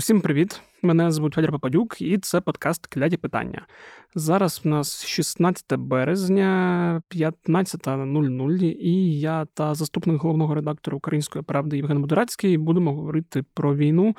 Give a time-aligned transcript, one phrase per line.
[0.00, 0.60] Усім привіт!
[0.82, 3.66] Мене звуть Федір Попадюк, і це подкаст Кляті питання.
[4.14, 12.00] Зараз в нас 16 березня, 15.00, і я та заступник головного редактора Української правди Євген
[12.00, 14.16] Будрацький будемо говорити про війну,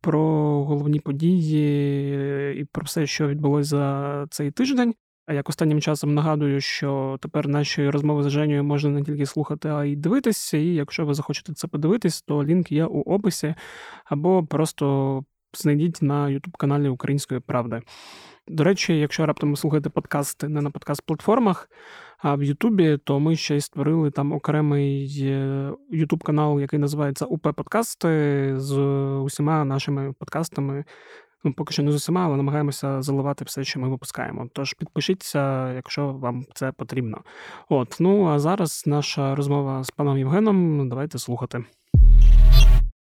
[0.00, 0.20] про
[0.64, 4.94] головні події і про все, що відбулося за цей тиждень.
[5.28, 9.84] Як останнім часом нагадую, що тепер наші розмови з Женєю можна не тільки слухати, а
[9.84, 10.56] й дивитися.
[10.56, 13.54] І якщо ви захочете це подивитись, то лінк є у описі,
[14.04, 17.82] або просто знайдіть на youtube каналі Української правди.
[18.48, 21.68] До речі, якщо раптом ви слухаєте подкасти не на подкаст-платформах,
[22.18, 25.08] а в Ютубі, то ми ще й створили там окремий
[25.90, 28.76] Ютуб канал, який називається УП Подкасти з
[29.18, 30.84] усіма нашими подкастами
[31.44, 34.48] Ну, поки що не з усіма, але намагаємося заливати все, що ми випускаємо.
[34.52, 37.20] Тож підпишіться, якщо вам це потрібно.
[37.68, 40.88] От, ну а зараз наша розмова з паном Євгеном.
[40.88, 41.64] Давайте слухати.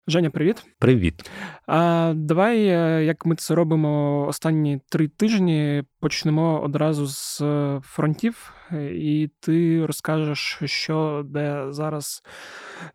[0.07, 0.65] Женя, привіт.
[0.79, 1.31] Привіт.
[1.67, 8.53] А, Давай, е, як ми це робимо останні три тижні, почнемо одразу з е, фронтів,
[8.91, 12.23] і ти розкажеш, що де зараз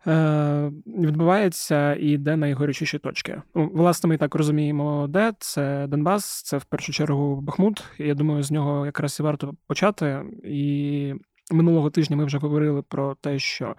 [0.07, 3.41] е, відбувається, і де найгорячіші точки.
[3.55, 7.83] Ну, Власне, ми так розуміємо, де це Донбас, це в першу чергу Бахмут.
[7.99, 10.21] І Я думаю, з нього якраз і варто почати.
[10.43, 11.13] І
[11.51, 13.75] Минулого тижня ми вже говорили про те, що,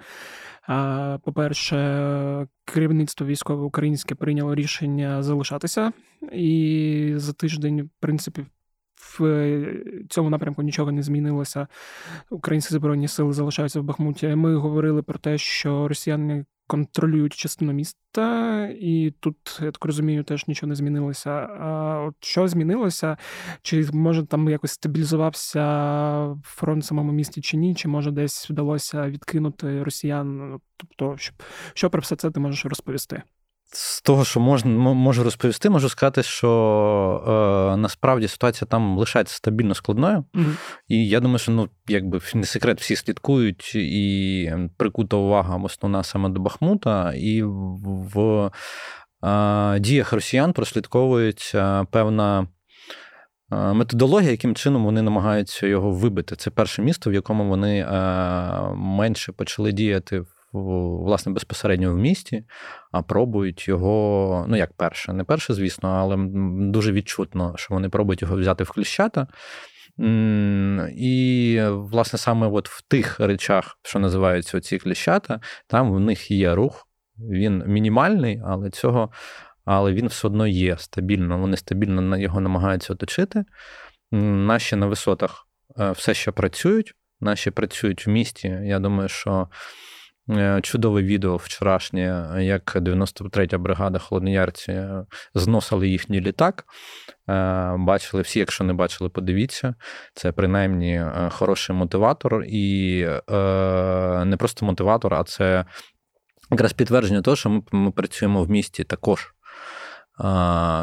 [1.24, 5.92] по-перше, керівництво військове українське прийняло рішення залишатися,
[6.32, 8.46] і за тиждень, в принципі,
[8.96, 9.46] в
[10.08, 11.66] цьому напрямку нічого не змінилося.
[12.30, 14.28] Українські збройні сили залишаються в Бахмуті.
[14.28, 20.48] Ми говорили про те, що росіяни контролюють частину міста, і тут, я так розумію, теж
[20.48, 21.30] нічого не змінилося.
[21.30, 23.16] А от що змінилося?
[23.62, 27.74] Чи може там якось стабілізувався фронт в самому місті чи ні?
[27.74, 30.60] Чи може десь вдалося відкинути росіян?
[30.76, 31.34] Тобто, що,
[31.74, 33.22] що про все це ти можеш розповісти?
[33.74, 39.74] З того, що можна можу розповісти, можу сказати, що е, насправді ситуація там лишається стабільно
[39.74, 40.24] складною.
[40.34, 40.56] mm
[40.88, 46.28] І я думаю, що ну, якби не секрет, всі слідкують, і прикута увага основна саме
[46.28, 47.42] до Бахмута, і
[48.14, 48.50] в
[49.24, 52.46] е, діях росіян прослідковується певна.
[53.52, 56.36] Е, методологія, яким чином вони намагаються його вибити.
[56.36, 57.86] Це перше місто, в якому вони е,
[58.74, 62.44] менше почали діяти власне безпосередньо в місті,
[62.92, 66.16] а пробують його, ну як перше, не перше, звісно, але
[66.70, 69.26] дуже відчутно, що вони пробують його взяти в кліщата.
[70.96, 76.54] І, власне, саме от в тих речах, що називаються ці кліщата, там в них є
[76.54, 79.10] рух, він мінімальний, але цього,
[79.64, 81.38] але він все одно є стабільно.
[81.38, 83.44] Вони стабільно його намагаються оточити.
[84.12, 85.46] Наші на висотах
[85.78, 88.48] е, все ще працюють, наші працюють в місті.
[88.48, 89.48] Я думаю, що
[90.62, 95.04] чудове відео вчорашнє, як 93-я бригада Холодноярці е,
[95.34, 96.64] зносили їхній літак.
[97.28, 99.74] Е, бачили всі, якщо не бачили, подивіться.
[100.14, 102.98] Це принаймні хороший мотиватор, і
[104.24, 105.64] не просто мотиватор, а це
[106.50, 109.34] якраз підтвердження того, що ми, ми працюємо в місті також.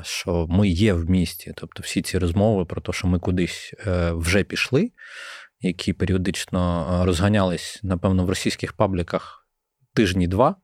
[0.01, 3.73] Що ми є в місті, тобто всі ці розмови про те, що ми кудись
[4.11, 4.91] вже пішли,
[5.61, 9.38] які періодично розганялись, напевно, в російських пабліках
[9.99, 10.55] тижні-два,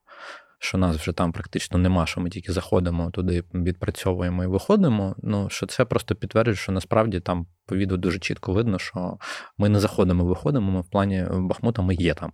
[0.59, 5.15] що нас вже там практично нема, що ми тільки заходимо туди, відпрацьовуємо і виходимо.
[5.23, 9.17] Ну, що це просто підтверджує, що насправді там по відео дуже чітко видно, що
[9.57, 12.31] ми не заходимо, виходимо, ми в плані Бахмута ми є там.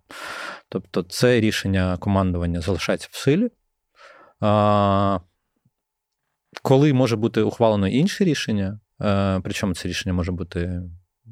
[0.70, 3.50] Тобто, це рішення командування залишається в силі.
[4.40, 5.20] А,
[6.62, 10.82] Коли може бути ухвалено інше рішення, е, причому це рішення може бути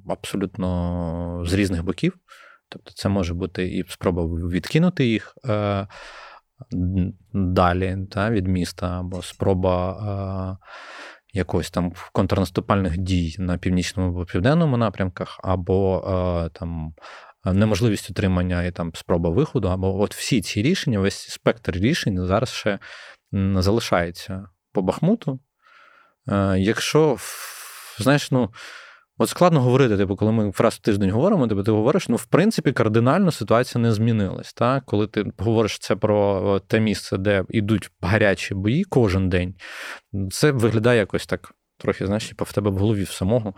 [0.08, 2.18] абсолютно з різних боків.
[2.70, 5.88] Тобто, це може бути і спроба відкинути їх е,
[7.34, 10.66] далі та, від міста, або спроба е,
[11.34, 16.04] якогось там контрнаступальних дій на північному або південному напрямках, або
[16.46, 16.94] е, там.
[17.46, 22.50] Неможливість утримання і там спроба виходу, або от всі ці рішення, весь спектр рішень зараз
[22.50, 22.80] ще
[23.56, 25.40] залишається по Бахмуту.
[26.28, 27.18] Е, якщо,
[27.98, 28.50] знаєш, ну.
[29.22, 32.26] От складно говорити, типу, коли ми раз в тиждень говоримо, типу, ти говориш, ну, в
[32.26, 34.54] принципі, кардинально ситуація не змінилась.
[34.54, 34.82] Та?
[34.86, 39.56] Коли ти говориш це про те місце, де йдуть гарячі бої кожен день,
[40.32, 41.54] це виглядає якось так.
[41.82, 43.54] Трохи, знаєш, типу, в тебе в голові в самого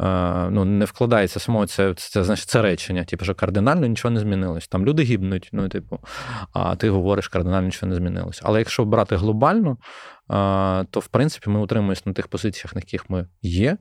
[0.00, 4.20] е, ну, не вкладається самого це це, знаєш, це речення, типу, що кардинально нічого не
[4.20, 4.68] змінилось.
[4.68, 5.98] Там люди гибнуть, ну, типу,
[6.52, 8.40] а ти говориш, кардинально нічого не змінилось.
[8.44, 9.78] Але якщо брати глобально,
[10.90, 13.76] то в принципі ми утримуємося на тих позиціях, на яких ми є.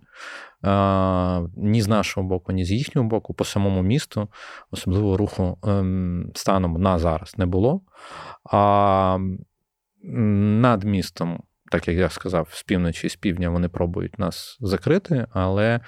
[1.57, 4.29] Ні з нашого боку, ні з їхнього боку, по самому місту,
[4.71, 7.81] особливо руху ем, станом на зараз не було.
[8.51, 9.17] А
[10.03, 15.79] над містом так як я сказав, з півночі з півдня вони пробують нас закрити, але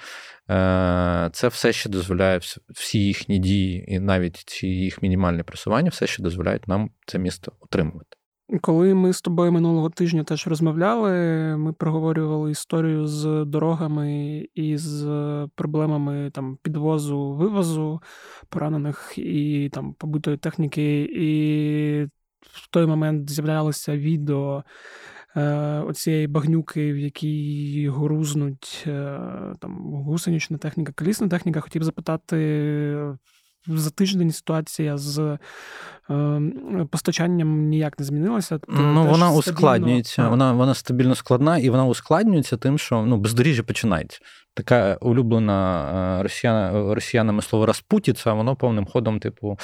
[0.50, 2.40] е, це все ще дозволяє
[2.74, 7.52] всі їхні дії, і навіть ці їх мінімальні просування, все ще дозволяють нам це місто
[7.60, 8.16] утримувати.
[8.60, 11.12] Коли ми з тобою минулого тижня теж розмовляли,
[11.56, 15.06] ми проговорювали історію з дорогами і з
[15.54, 18.00] проблемами там підвозу, вивозу
[18.48, 22.04] поранених і там побутої техніки, і
[22.40, 24.64] в той момент з'являлося відео
[25.86, 29.18] оцієї багнюки, в якій грузнуть е,
[29.58, 31.60] там гусенична техніка, колісна техніка.
[31.60, 32.36] Хотів запитати.
[33.66, 35.38] За тиждень ситуація з
[36.10, 36.40] е,
[36.90, 38.60] постачанням ніяк не змінилася.
[38.68, 39.34] Ну, Вона стабільно...
[39.34, 44.20] ускладнюється, вона вона стабільно складна, і вона ускладнюється тим, що ну, бездоріжжя починається.
[44.54, 49.58] Така улюблена е, росіяна, росіянами слово Распутіця, воно повним ходом, типу,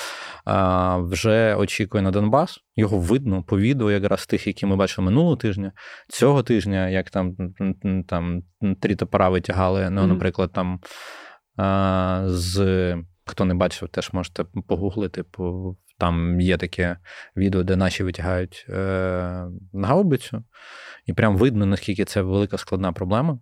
[0.96, 2.58] вже очікує на Донбас.
[2.76, 5.72] Його видно по відео, якраз тих, які ми бачили минулого тижня.
[6.08, 7.36] Цього тижня, як там
[8.08, 8.42] там
[8.80, 10.80] три топора витягали, ну, наприклад, там
[12.26, 12.94] з.
[13.28, 15.24] Хто не бачив, теж можете погуглити.
[15.98, 16.96] Там є таке
[17.36, 20.44] відео, де наші витягають е, гаубицю,
[21.06, 23.38] і прям видно, наскільки це велика складна проблема,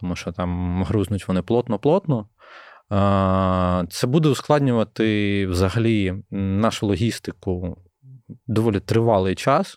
[0.00, 2.28] тому що там грузнуть вони плотно-плотно.
[2.92, 7.82] Е, це буде ускладнювати взагалі нашу логістику
[8.46, 9.76] доволі тривалий час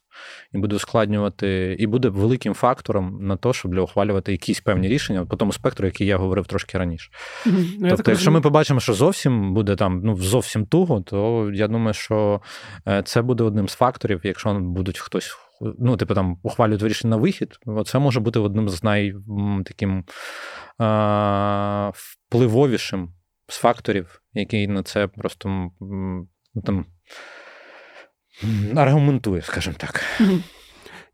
[0.53, 5.25] і буде ускладнювати, і буде великим фактором на те, щоб для ухвалювати якісь певні рішення
[5.25, 7.11] по тому спектру, який я говорив трошки раніше.
[7.45, 7.89] Mm-hmm.
[7.89, 12.41] Тобто, якщо ми побачимо, що зовсім буде там ну зовсім туго, то я думаю, що
[12.87, 15.37] е, це буде одним з факторів, якщо будуть хтось.
[15.79, 19.13] Ну, типу, там ухвалюють рішення на вихід, це може бути одним з най
[19.65, 20.03] таким
[20.77, 23.13] а, впливовішим
[23.47, 25.69] з факторів, який на це просто
[26.55, 26.85] ну, там
[28.75, 30.03] аргументує, скажімо так.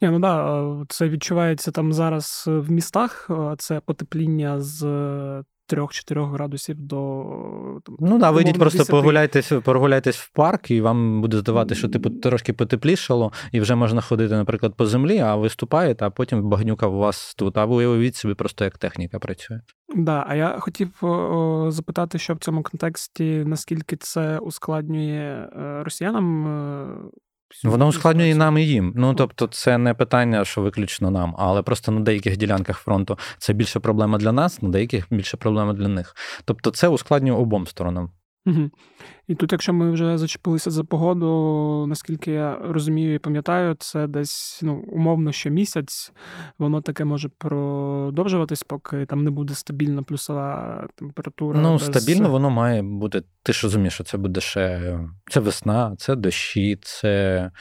[0.01, 3.29] Ні, ну да, це відчувається там зараз в містах.
[3.57, 4.81] Це потепління з
[5.69, 7.23] 3-4 градусів до.
[7.85, 8.91] Там, ну да, вийдіть просто 10.
[8.91, 14.01] погуляйтесь, прогуляйтесь в парк, і вам буде здавати, що типу трошки потеплішало, і вже можна
[14.01, 17.57] ходити, наприклад, по землі, а виступаєте, а потім багнюка у вас тут.
[17.57, 19.61] А ви уявіть собі просто як техніка працює.
[19.95, 26.47] Да, а я хотів о, запитати, що в цьому контексті наскільки це ускладнює е, росіянам
[26.47, 26.87] е,
[27.63, 28.93] Воно ускладнює і нам і їм.
[28.95, 33.53] Ну тобто, це не питання, що виключно нам, але просто на деяких ділянках фронту це
[33.53, 36.15] більше проблема для нас, на деяких більше проблема для них.
[36.45, 38.11] Тобто, це ускладнює обом сторонам.
[38.45, 38.69] Угу.
[39.29, 44.59] І тут, якщо ми вже зачепилися за погоду, наскільки я розумію і пам'ятаю, це десь
[44.63, 46.11] ну, умовно що місяць,
[46.59, 51.59] воно таке може продовжуватись, поки там не буде стабільна плюсова температура.
[51.59, 51.85] Ну, без...
[51.85, 53.23] стабільно воно має бути.
[53.43, 54.99] Ти ж розумієш, що це буде ще
[55.29, 57.51] це весна, це дощі, це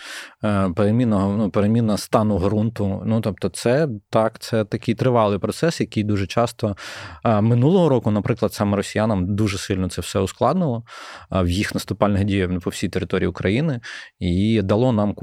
[0.45, 3.03] е, переміна ну, переміна стану ґрунту.
[3.07, 6.77] Ну, тобто, це так, це такий тривалий процес, який дуже часто
[7.25, 10.85] е, минулого року, наприклад, саме росіянам дуже сильно це все ускладнило.
[11.31, 13.81] В їх наступальних діях по всій території України
[14.19, 15.15] і дало нам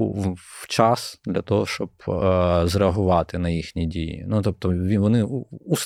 [0.68, 4.24] час для того, щоб е, зреагувати на їхні дії.
[4.28, 5.26] Ну тобто, вони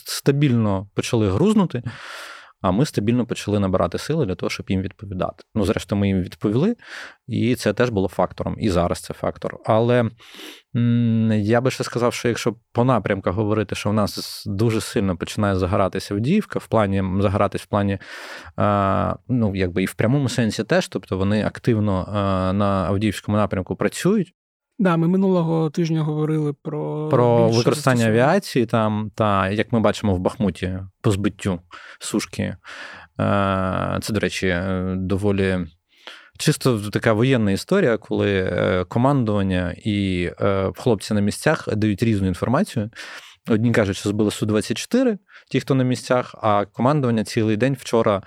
[0.04, 1.82] стабільно почали грузнути.
[2.60, 5.44] А ми стабільно почали набирати сили для того, щоб їм відповідати.
[5.54, 6.76] Ну, зрештою, ми їм відповіли,
[7.26, 8.56] і це теж було фактором.
[8.58, 9.56] І зараз це фактор.
[9.64, 10.10] Але
[11.34, 15.56] я би ще сказав, що якщо по напрямках говорити, що в нас дуже сильно починає
[15.56, 17.98] загоратися Авдіївка, в плані загоратись в плані,
[19.28, 22.08] ну якби і в прямому сенсі теж, тобто вони активно
[22.54, 24.34] на Авдіївському напрямку працюють.
[24.80, 30.18] Да, ми минулого тижня говорили про Про використання авіації там, та як ми бачимо в
[30.18, 31.60] Бахмуті по збиттю
[31.98, 32.42] сушки.
[32.42, 32.56] Е,
[34.02, 34.56] це, до речі,
[34.96, 35.58] доволі
[36.38, 42.90] чисто така воєнна історія, коли е, командування і е, хлопці на місцях дають різну інформацію.
[43.48, 45.18] Одні кажуть, що збили Су-24,
[45.50, 48.22] ті, хто на місцях, а командування цілий день вчора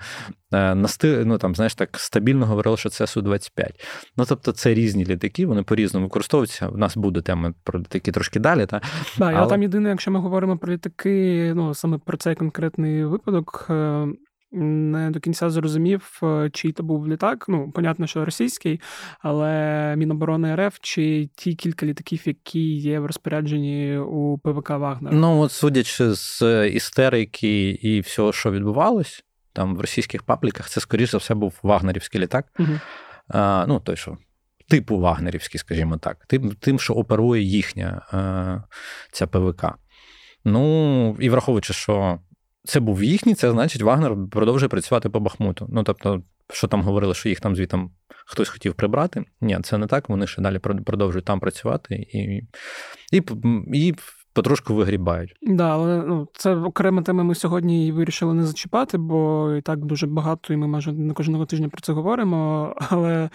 [0.52, 3.70] е, насти, ну, там, знаєш, так стабільно говорило, що це Су-25.
[4.16, 6.68] Ну, тобто, це різні літаки, вони по-різному використовуються.
[6.68, 8.66] У нас буде тема про літаки трошки далі.
[8.66, 8.80] Та?
[9.18, 9.48] Да, Але...
[9.48, 14.06] там єдине, якщо ми говоримо про літаки, ну саме про цей конкретний випадок, е,
[14.54, 17.44] не до кінця зрозумів, е, чий то був літак.
[17.48, 18.80] Ну, понятно, що російський,
[19.20, 25.12] але Міноборони РФ чи ті кілька літаків, які є в розпорядженні у ПВК Вагнер.
[25.12, 31.10] Ну, от судячи з істерики і всього, що відбувалось, там в російських пабліках, це, скоріш
[31.10, 32.46] за все, був вагнерівський літак.
[32.58, 32.80] Угу.
[33.28, 34.16] А, Ну, той, що.
[34.68, 38.02] Типу вагнерівський, скажімо так, тим, тим, що оперує їхня
[39.12, 39.64] ця ПВК.
[40.44, 42.18] Ну, і враховуючи, що
[42.64, 45.66] це був їхній, це значить, Вагнер продовжує працювати по Бахмуту.
[45.68, 47.90] Ну тобто, що там говорили, що їх там звітом
[48.26, 49.24] хтось хотів прибрати.
[49.40, 50.08] Ні, це не так.
[50.08, 52.18] Вони ще далі продовжують там працювати і,
[53.12, 53.22] і,
[53.72, 53.94] і
[54.32, 55.34] потрошку вигрібають.
[55.42, 57.22] Да, але ну, це окрема тема.
[57.22, 61.46] Ми сьогодні вирішили не зачіпати, бо і так дуже багато, і ми майже не кожного
[61.46, 62.74] тижня про це говоримо.
[62.90, 63.30] Але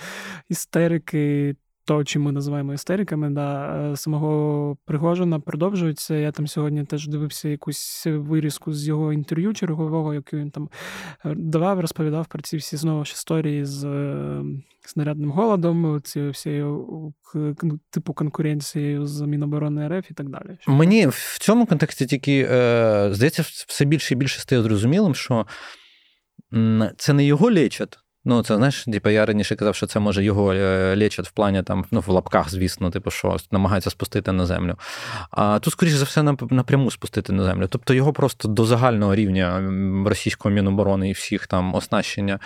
[0.50, 1.55] істерики
[1.89, 6.15] то, чим ми називаємо істериками, да, е, самого Пригожина продовжується.
[6.15, 10.69] Я там сьогодні теж дивився якусь вирізку з його інтерв'ю чергового, яку він там
[11.25, 14.43] е, давав, розповідав про ці всі знову ж історії з е,
[14.86, 16.86] снарядним голодом, цією всією
[17.63, 20.58] ну, типу конкуренцією з Міноборони РФ і так далі.
[20.67, 22.46] Мені в цьому контексті тільки
[23.12, 25.46] здається, все більше і більше стає зрозумілим, що
[26.98, 27.98] це не його лечать.
[28.29, 31.63] Ну, це знаєш, типу, я раніше казав, що це може його е, лічать в плані
[31.63, 34.75] там, ну, в лапках, звісно, типу, що намагаються спустити на землю.
[35.31, 37.67] А тут, скоріш за все, напряму спустити на землю.
[37.69, 39.71] Тобто його просто до загального рівня
[40.05, 42.39] російського міноборони і всіх там оснащення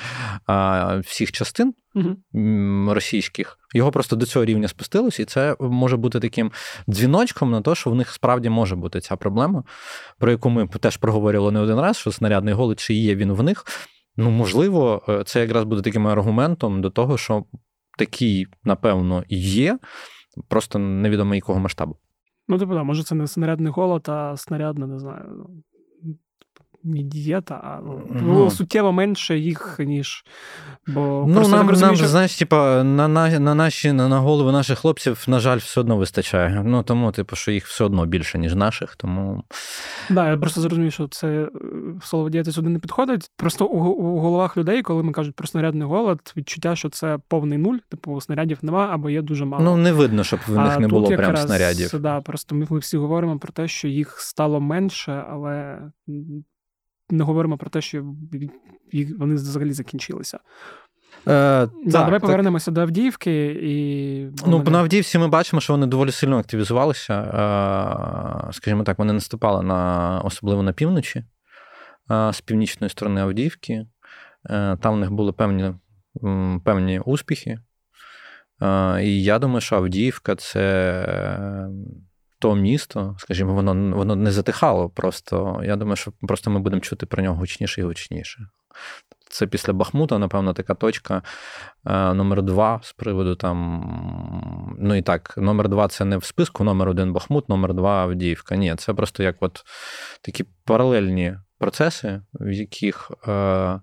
[1.06, 2.16] всіх частин угу.
[2.94, 3.60] російських.
[3.74, 6.52] Його просто до цього рівня спустилось, і це може бути таким
[6.90, 9.64] дзвіночком на те, що в них справді може бути ця проблема,
[10.18, 13.44] про яку ми теж проговорили не один раз, що снарядний голод, чи є він в
[13.44, 13.66] них.
[14.18, 17.46] Ну, можливо, е, це якраз буде таким аргументом до того, що
[17.98, 19.80] такі, напевно, є,
[20.48, 21.98] просто невідомо якого масштабу.
[22.48, 25.48] Ну, типу, да, може, це не снарядний голод, а снарядна, не знаю,
[26.84, 30.26] не дієта, а ну, ну, суттєво менше їх, ніж.
[30.88, 32.08] Бо Ну, нам, розумію, що...
[32.08, 36.64] знаєш, типа, на на, на, наші, на голови наших хлопців, на жаль, все одно вистачає.
[36.66, 38.96] Ну, тому, типу, що їх все одно більше, ніж наших.
[38.96, 39.44] тому...
[40.10, 41.50] Да, я просто зрозумів, що це е,
[42.04, 43.32] слово діяти сюди не підходить.
[43.38, 47.58] Просто у, у головах людей, коли ми кажуть про снарядний голод, відчуття, що це повний
[47.58, 49.64] нуль, типу снарядів нема або є дуже мало.
[49.64, 52.00] Ну, не видно, щоб в них а не було прям якраз, снарядів.
[52.00, 55.80] Да, Просто ми, ми всі говоримо про те, що їх стало менше, але
[57.10, 58.16] не говоримо про те, що
[59.18, 60.40] вони взагалі закінчилися.
[61.28, 62.22] Е, да, Давай так.
[62.22, 63.46] повернемося до Авдіївки.
[63.64, 64.28] і...
[64.48, 67.14] Ну, На Авдіївці ми бачимо, що вони доволі сильно активізувалися.
[67.14, 71.24] Е, скажімо так, вони наступали на особливо на півночі,
[72.12, 73.86] е, з північної сторони Авдіївки.
[74.50, 75.74] Е, там в них були певні
[76.64, 77.60] певні успіхи.
[78.62, 81.68] Е, і я думаю, що Авдіївка це
[82.44, 84.90] то місто, скажімо, воно воно не затихало.
[84.90, 88.48] Просто я думаю, що просто ми будемо чути про нього гучніше і гучніше.
[89.30, 91.22] Це після Бахмута, напевно, така точка.
[91.86, 94.76] Е, номер два з приводу там.
[94.80, 98.56] Ну і так, номер два це не в списку, номер один Бахмут, номер два Авдіївка.
[98.56, 99.64] Ні, це просто як от
[100.22, 103.80] такі паралельні процеси, в яких, е,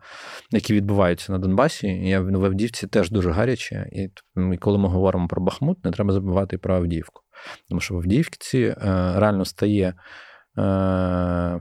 [0.50, 1.88] які відбуваються на Донбасі.
[1.88, 3.75] Я в Авдіївці теж дуже гарячі.
[3.93, 7.23] І коли ми говоримо про Бахмут, не треба забувати про Авдіївку.
[7.69, 8.75] Тому що в Авдіївці е,
[9.17, 9.95] реально стає е,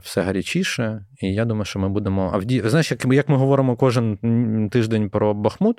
[0.02, 2.30] все гарячіше, і я думаю, що ми будемо.
[2.34, 2.68] Авдіїв...
[2.68, 4.18] Знаєш, як як ми говоримо кожен
[4.72, 5.78] тиждень про Бахмут,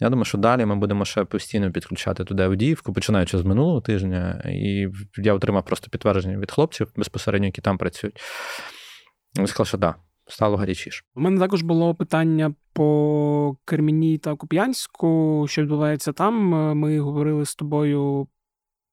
[0.00, 4.42] я думаю, що далі ми будемо ще постійно підключати туди Авдіївку, починаючи з минулого тижня,
[4.48, 8.20] і я отримав просто підтвердження від хлопців безпосередньо, які там працюють.
[9.36, 9.78] Вони сказали, що.
[9.78, 9.94] Да,
[10.28, 11.02] стало гарячіше.
[11.14, 16.34] У мене також було питання по Керміні та Куп'янську, що відбувається там.
[16.78, 18.28] Ми говорили з тобою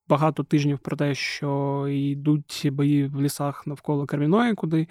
[0.10, 4.88] багато тижнів про те, що йдуть бої в лісах навколо Карміної, куди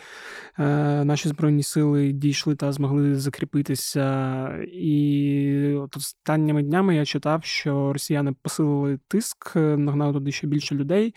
[0.59, 4.49] е, наші збройні сили дійшли та змогли закріпитися.
[4.73, 11.15] І от останніми днями я читав, що росіяни посилили тиск, нагнали туди ще більше людей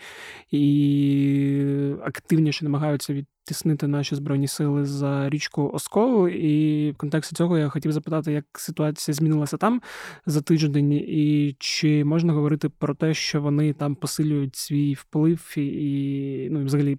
[0.50, 6.28] і активніше намагаються від тіснити наші збройні сили за річку Оскол.
[6.28, 9.82] І в контексті цього я хотів запитати, як ситуація змінилася там
[10.26, 16.48] за тиждень, і чи можна говорити про те, що вони там посилюють свій вплив і
[16.50, 16.98] ну, взагалі.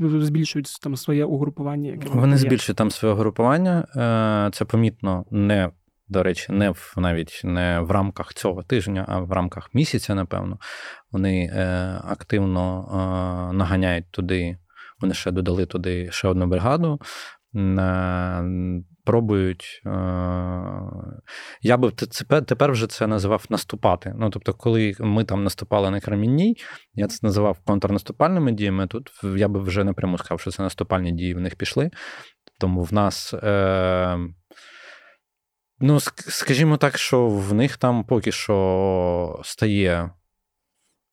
[0.00, 1.90] Збільшують там своє угрупування.
[1.90, 3.86] Яке Вони збільшують там своє угрупування.
[3.96, 5.70] Е, це помітно не,
[6.08, 10.58] до речі, не в навіть не в рамках цього тижня, а в рамках місяця, напевно.
[11.12, 11.66] Вони е,
[12.04, 14.58] активно е, наганяють туди
[15.00, 17.00] вони ще додали туди ще одну бригаду.
[19.04, 19.82] Пробують.
[19.86, 19.90] Е,
[21.62, 21.90] я би
[22.46, 24.14] тепер вже це називав наступати.
[24.18, 26.56] Ну, тобто, коли ми там наступали на Кремінній,
[26.94, 28.86] я це називав контрнаступальними діями.
[28.86, 31.90] Тут я би вже напряму сказав, що це наступальні дії в них пішли.
[32.60, 33.34] Тому в нас.
[33.34, 34.18] Е...
[35.78, 40.10] Ну, скажімо так, що в них там поки що стає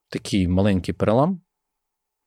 [0.09, 1.41] такий маленький перелам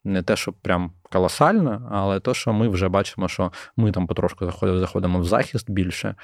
[0.07, 4.53] не те, що прям колосально, але то, що ми вже бачимо, що ми там потрошку
[4.63, 6.15] заходимо в захист більше.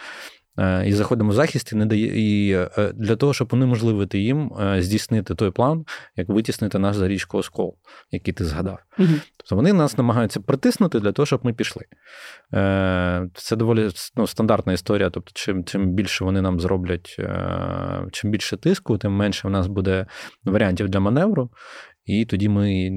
[0.59, 4.53] Е, і заходимо в захист і не дає і е, для того, щоб унеможливити їм
[4.61, 5.85] е, здійснити той план,
[6.17, 7.77] як витіснити наш за річку Оскол,
[8.11, 8.79] який ти згадав.
[8.99, 9.09] Угу.
[9.37, 11.85] Тобто вони нас намагаються притиснути для того, щоб ми пішли.
[13.35, 15.11] Це доволі ну, стандартна історія.
[15.11, 17.17] Тобто, чим чим більше вони нам зроблять,
[18.12, 20.07] чим більше тиску, тим менше в нас буде
[20.45, 21.51] варіантів для маневру.
[22.05, 22.91] І тоді ми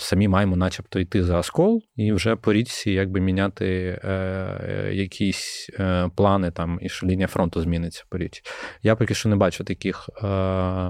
[0.00, 6.10] самі маємо, начебто, йти за оскол і вже по річці якби міняти е, якісь е,
[6.16, 8.42] плани там, і що лінія фронту зміниться по річці.
[8.82, 10.26] Я поки що не бачу таких е,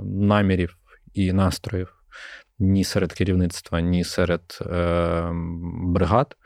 [0.03, 0.77] намірів
[1.15, 1.95] і настроїв
[2.59, 5.31] ні серед керівництва, ні серед е,
[5.83, 6.37] бригад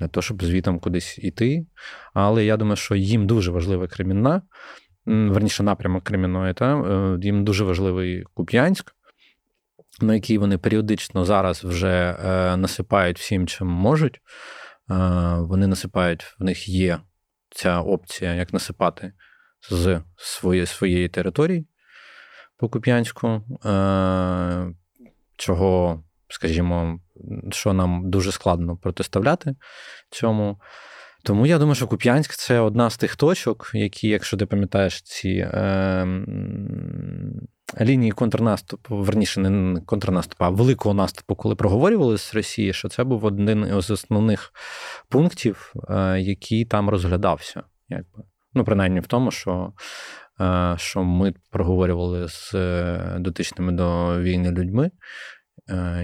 [0.00, 1.66] для того, щоб звітом кудись іти.
[2.14, 4.42] Але я думаю, що їм дуже важлива Кремінна,
[5.06, 8.95] верніше напрямок Кремінної, та, е, їм дуже важливий Куп'янськ
[10.00, 14.14] на який вони періодично зараз вже е, насипають всім, чим можуть.
[14.16, 14.94] Е,
[15.40, 17.00] вони насипають, в них є
[17.50, 19.12] ця опція, як насипати
[19.70, 21.66] з своєї своєї території
[22.56, 23.28] по Куп'янську,
[23.64, 24.66] е,
[25.36, 27.00] чого, скажімо,
[27.50, 29.56] що нам дуже складно протиставляти
[30.10, 30.60] цьому.
[31.24, 35.28] Тому я думаю, що Куп'янськ це одна з тих точок, які, якщо ти пам'ятаєш, ці
[35.28, 36.06] е,
[37.80, 43.24] лінії контрнаступу, верніше, не контрнаступу, а великого наступу, коли проговорювали з Росії, що це був
[43.24, 44.52] один з основних
[45.08, 47.62] пунктів, е, який там розглядався.
[47.88, 48.24] Якби.
[48.54, 49.72] Ну, принаймні в тому, що
[50.40, 54.90] е, що ми проговорювали з е, дотичними до війни людьми,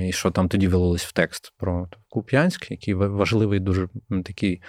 [0.01, 3.89] і що там тоді вилилось в текст про Куп'янськ, який важливий, дуже
[4.25, 4.63] такий,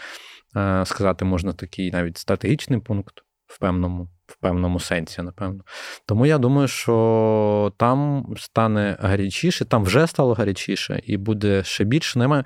[0.84, 3.14] сказати, можна такий навіть стратегічний пункт
[3.48, 5.64] в певному в певному сенсі, напевно.
[6.06, 12.20] Тому я думаю, що там стане гарячіше, там вже стало гарячіше, і буде ще більше.
[12.20, 12.44] Немає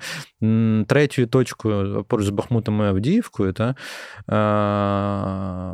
[0.86, 3.74] третьою точкою поруч з Бахмутом і Авдіївкою, та, е,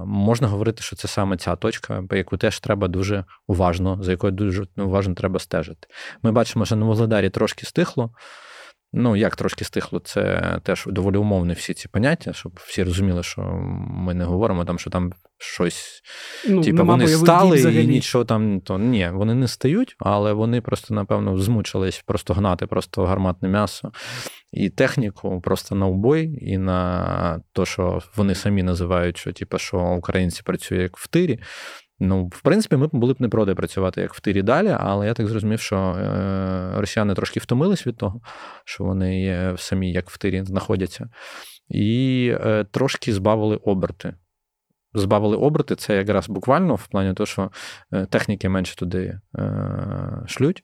[0.06, 4.66] можна говорити, що це саме ця точка, яку теж треба дуже уважно, за якою дуже
[4.76, 5.88] уважно треба стежити.
[6.22, 8.10] Ми бачимо, що на Вугледарі трошки стихло.
[8.96, 13.42] Ну, як трошки стихло, це теж доволі умовне всі ці поняття, щоб всі розуміли, що
[13.88, 16.02] ми не говоримо там, що там щось.
[16.48, 18.60] Ну, типу, вони стали і нічого там.
[18.60, 23.92] то Ні, вони не стають, але вони просто, напевно, змучились просто гнати просто гарматне м'ясо
[24.52, 29.78] і техніку просто на убой, і на те, що вони самі називають, що типу, що
[29.78, 31.40] українці працюють як в тирі.
[32.00, 35.14] Ну, в принципі, ми були б не проти працювати як в тирі далі, але я
[35.14, 38.20] так зрозумів, що е, росіяни трошки втомились від того,
[38.64, 41.08] що вони самі як в тирі знаходяться,
[41.68, 44.14] і е, трошки збавили оберти.
[44.94, 47.50] Збавили оберти, це якраз буквально в плані того, що
[47.92, 49.20] е, техніки менше туди
[50.26, 50.62] шлють.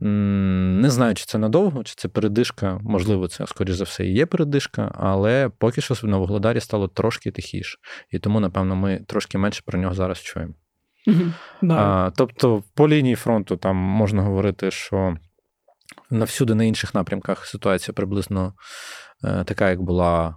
[0.00, 2.80] Не знаю, чи це надовго, чи це передишка.
[2.82, 7.30] Можливо, це, скоріш за все, і є передишка, але поки що на Вугледарі стало трошки
[7.30, 7.78] тихіше.
[8.10, 10.54] І тому, напевно, ми трошки менше про нього зараз чуємо.
[11.06, 11.72] Mm-hmm.
[11.72, 15.16] А, Тобто, по лінії фронту там можна говорити, що
[16.10, 18.54] навсюди на інших напрямках ситуація приблизно
[19.24, 20.36] е, така, як була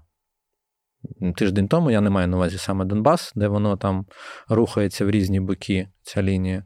[1.35, 1.91] тиждень тому.
[1.91, 4.05] Я не маю на увазі саме Донбас, де воно там
[4.49, 6.63] рухається в різні боки, ця лінія.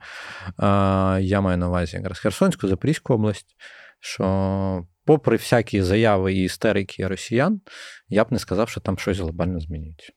[1.21, 3.55] Я маю на увазі якраз Херсонську, Запорізьку область.
[3.99, 7.61] що Попри всякі заяви і істерики росіян,
[8.09, 10.13] я б не сказав, що там щось глобально змінюється.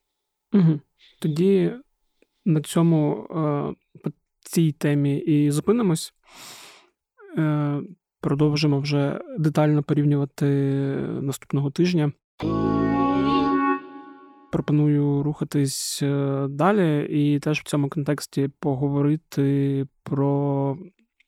[0.52, 0.80] Угу.
[1.20, 1.72] Тоді
[2.44, 3.26] на цьому
[4.04, 6.14] по цій темі і зупинимось.
[7.38, 7.80] Е,
[8.20, 10.46] продовжимо вже детально порівнювати
[11.20, 12.12] наступного тижня
[14.50, 20.78] пропоную рухатись е, далі, і теж в цьому контексті поговорити про.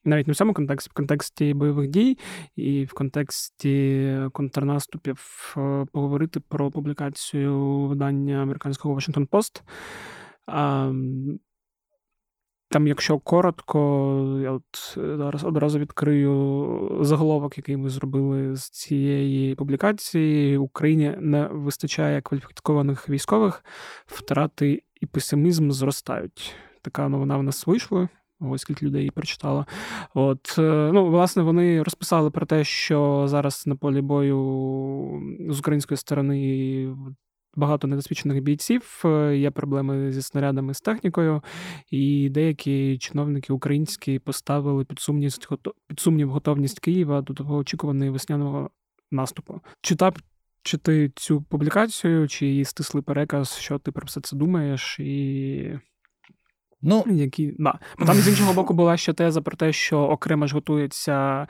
[0.05, 2.19] Навіть не в цьому контексті, в контексті бойових дій
[2.57, 9.63] і в контексті контрнаступів е, поговорити про публікацію видання американського Washington Post.
[12.73, 13.79] Там, якщо коротко,
[14.43, 20.57] я от е, зараз одразу відкрию заголовок, який ми зробили з цієї публікації.
[20.57, 23.65] Україні не вистачає кваліфікованих військових,
[24.07, 26.55] втрати і песимізм зростають.
[26.83, 28.09] Така новина в нас вийшла.
[28.41, 29.67] Ось скільки людей її прочитало.
[30.15, 34.39] От, е, ну, власне, вони розписали про те, що зараз на полі бою
[35.49, 36.97] з української сторони
[37.57, 41.43] багато недосвідчених бійців, е, є проблеми зі снарядами з технікою,
[41.91, 45.33] і деякі чиновники українські поставили під сумнів,
[45.87, 48.71] під сумнів готовність Києва до того очікуваного весняного
[49.11, 49.61] наступу.
[49.83, 50.17] Читав
[50.63, 55.79] чи ти цю публікацію, чи її стисли переказ, що ти про все це думаєш, і
[56.83, 57.79] Ну, які да.
[58.07, 61.47] Там з іншого боку була ще теза про те, що окремо ж готуються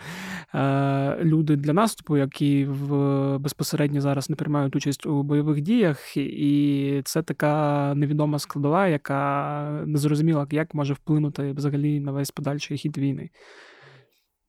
[0.55, 7.03] е, люди для наступу, які в безпосередньо зараз не приймають участь у бойових діях, і
[7.05, 12.99] це така невідома складова, яка не зрозуміла, як може вплинути взагалі на весь подальший хід
[12.99, 13.31] війни.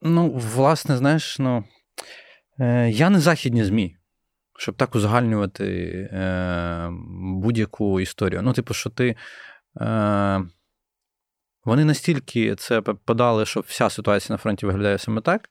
[0.02, 1.63] Ну, власне, знаєш, ну
[2.60, 3.96] е, я не західні ЗМІ.
[4.58, 5.65] Щоб так узагальнювати
[6.13, 6.89] е,
[7.44, 8.41] будь-яку історію.
[8.41, 9.15] Ну, типу, що ти.
[9.82, 10.41] Е,
[11.65, 15.50] Вони настільки це подали, що вся ситуація на фронті виглядає саме так.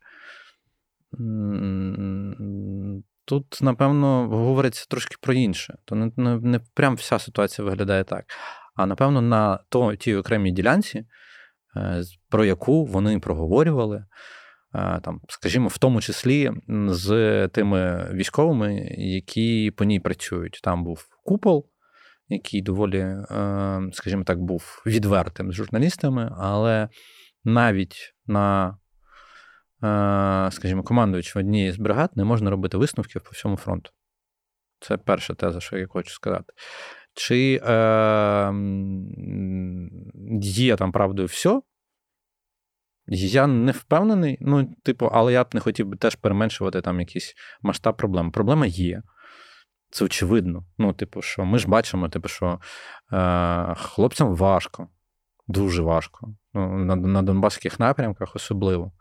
[3.24, 5.78] Тут, напевно, говориться трошки про інше.
[5.84, 8.24] То не не, не прям вся ситуація виглядає так.
[8.74, 11.04] А напевно, на то, тій окремій ділянці,
[11.76, 14.04] е, про яку вони проговорювали,
[14.74, 16.50] е, там, скажімо, в тому числі
[16.88, 20.60] з тими військовими, які по ній працюють.
[20.62, 21.66] Там був купол,
[22.30, 26.88] який доволі, е, скажімо так, був відвертим з журналістами, але
[27.44, 28.76] навіть на
[29.82, 33.90] Е, скажімо, командуючи однієї з бригад, не можна робити висновків по всьому фронту.
[34.80, 36.52] Це перша теза, що я хочу сказати.
[37.14, 38.52] Чи е,
[40.42, 41.60] є там правдою все?
[43.12, 47.34] Я не впевнений, ну, типу, але я б не хотів би теж переменшувати там якийсь
[47.62, 48.32] масштаб проблем.
[48.32, 49.02] Проблема є.
[49.90, 50.64] Це очевидно.
[50.78, 52.60] Ну, типу, що ми ж бачимо, типу, що
[53.12, 54.88] е, хлопцям важко,
[55.48, 56.34] дуже важко.
[56.54, 58.92] Ну, На на Донбаських напрямках особливо.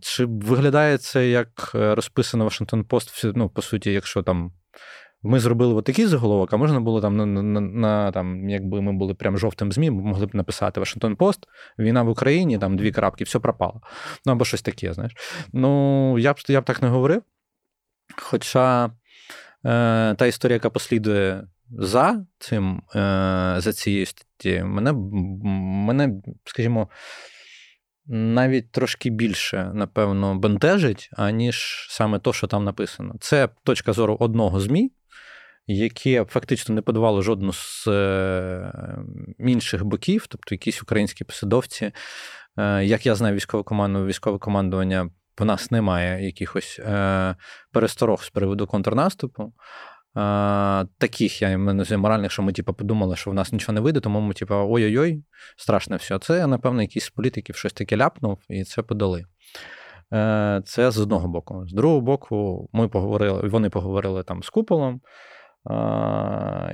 [0.00, 4.52] Чи виглядає це як е, розписано Вашингтон Пост, ну, по суті, якщо там
[5.22, 8.92] ми зробили от такий заголовок, а можна було там на, на, на там, якби ми
[8.92, 11.46] були прям жовтим ЗМІ, могли б написати Вашингтон Пост,
[11.78, 13.80] війна в Україні, там дві крапки, все пропало.
[14.26, 15.12] Ну або щось таке, знаєш.
[15.52, 17.22] Ну, я б я б так не говорив.
[18.16, 18.90] Хоча
[19.62, 24.92] та історія, яка послідує за цим, е, за цією статтєю, мене,
[25.86, 26.88] мене, скажімо,
[28.06, 33.14] навіть трошки більше, напевно, бентежить, аніж саме то, що там написано.
[33.20, 34.92] Це точка зору одного ЗМІ,
[35.66, 38.72] яке фактично не подавало жодну з е,
[39.38, 41.92] інших боків, тобто якісь українські посадовці.
[42.58, 47.36] Е, як я знаю, військове командування, військове командування в нас немає якихось е,
[47.72, 49.52] пересторог з приводу контрнаступу.
[50.98, 54.20] Таких я мене моральних, що ми типу, подумали, що в нас нічого не вийде, тому
[54.20, 55.24] ми, типу, ой-ой-ой,
[55.56, 56.18] страшне все.
[56.18, 59.24] Це, напевно, якийсь з політиків щось таке ляпнув, і це подали.
[60.12, 61.66] Е, це з одного боку.
[61.68, 65.00] З другого боку, ми поговорили, вони поговорили там з куполом.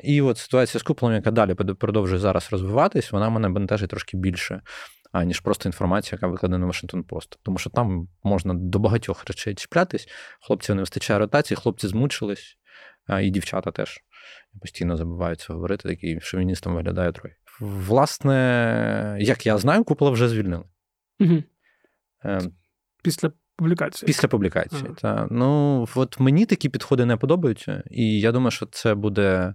[0.02, 4.60] І от ситуація з куполом, яка далі продовжує зараз розвиватись, вона мене бентежить трошки більше,
[5.20, 7.38] аніж просто інформація, яка викладена на Вашингтон Пост.
[7.42, 10.08] Тому що там можна до багатьох речей чіплятись.
[10.40, 12.58] Хлопців не вистачає ротації, хлопці змучились
[13.22, 14.00] і дівчата теж
[14.60, 17.34] постійно забуваються говорити, такий шовіністом виглядає трохи.
[17.60, 20.64] Власне, як я знаю, купола вже звільнили.
[21.20, 21.42] Угу.
[23.02, 24.06] Після публікації.
[24.06, 24.82] Після публікації.
[24.84, 24.94] Ага.
[24.94, 25.28] Та.
[25.30, 29.54] Ну, от мені такі підходи не подобаються, і я думаю, що це буде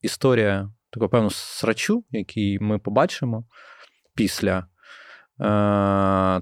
[0.00, 3.46] історія такого певного срачу, який ми побачимо
[4.14, 4.75] після Е,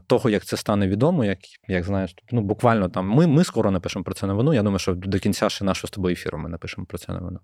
[0.06, 4.04] того, як це стане відомо, як як знаєш, ну буквально там ми ми скоро напишемо
[4.04, 4.54] про це новину.
[4.54, 7.40] Я думаю, що до кінця ще нашого з тобою ефіру ми напишемо про це новину.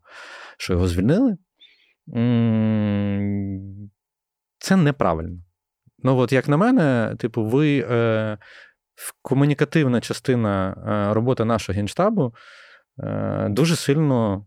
[0.58, 1.36] Що його звільнили.
[4.58, 5.38] Це неправильно.
[6.02, 8.38] Ну, от як на мене, типу, ви е,
[9.22, 12.34] комунікативна частина е, роботи нашого генштабу
[13.04, 14.46] е, дуже сильно,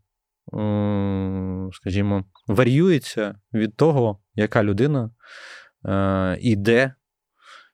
[0.54, 5.12] е, скажімо, варіюється від того, яка людина
[5.86, 6.93] е, іде,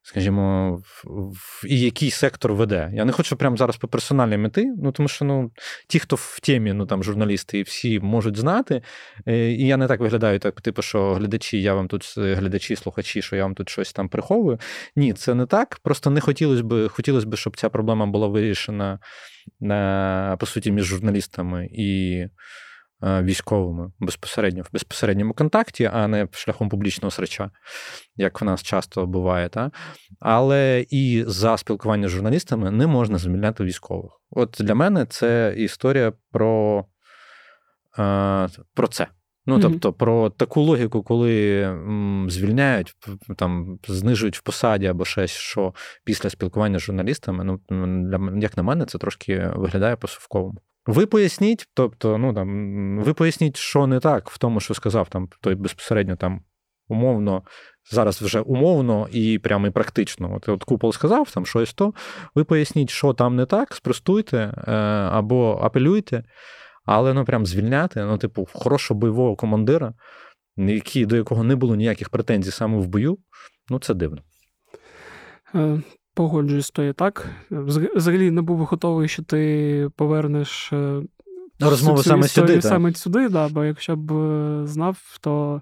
[0.02, 2.92] скажімо, в, і який сектор веде.
[2.94, 5.52] Я не хочу прямо зараз по персональній мети, ну тому що ну,
[5.88, 8.82] ті, хто в темі, ну там журналісти, всі можуть знати.
[9.28, 13.22] Е, і я не так виглядаю, так, типу, що глядачі, я вам тут глядачі, слухачі,
[13.22, 14.60] що я вам тут щось там приховую.
[14.96, 15.80] Ні, це не так.
[15.84, 19.00] Просто не хотілося б, хотілося б, щоб ця проблема була вирішена,
[20.40, 22.26] по суті, між журналістами і.
[23.04, 27.52] Е, військовими безпосередньо в безпосередньому контакті, а не шляхом публічного срача,
[28.16, 29.50] як в нас часто буває.
[29.50, 29.72] Та?
[30.20, 34.12] Але і за спілкування з журналістами не можна звільняти військових.
[34.32, 36.86] От для мене це історія про,
[38.00, 39.08] е, про це.
[39.46, 42.94] Ну, тобто, про таку логіку, коли м, звільняють,
[43.38, 47.60] там знижують в посаді або щось, що після спілкування з журналістами, ну
[48.10, 50.62] для як на мене, це трошки виглядає по-совковому.
[50.90, 55.30] Ви поясніть, тобто, ну там ви поясніть, що не так в тому, що сказав там
[55.42, 56.42] той безпосередньо там
[56.88, 57.44] умовно,
[57.92, 60.36] зараз вже умовно і прямо і практично.
[60.36, 61.94] От от купол сказав там щось то.
[62.36, 64.72] Ви поясніть, що там не так, спростуйте е,
[65.12, 66.24] або апелюйте,
[66.86, 69.94] але ну прям звільняти, ну, типу, хорошого бойового командира,
[70.58, 73.18] які, до якого не було ніяких претензій саме в бою,
[73.70, 74.22] ну це дивно.
[76.14, 77.30] Погоджуюсь з тою так.
[77.52, 81.02] Взагалі не був готовий, що ти повернеш е,
[81.60, 82.62] розмову саме сюди.
[82.62, 85.62] Саме сюди, да, бо якщо б е, знав, то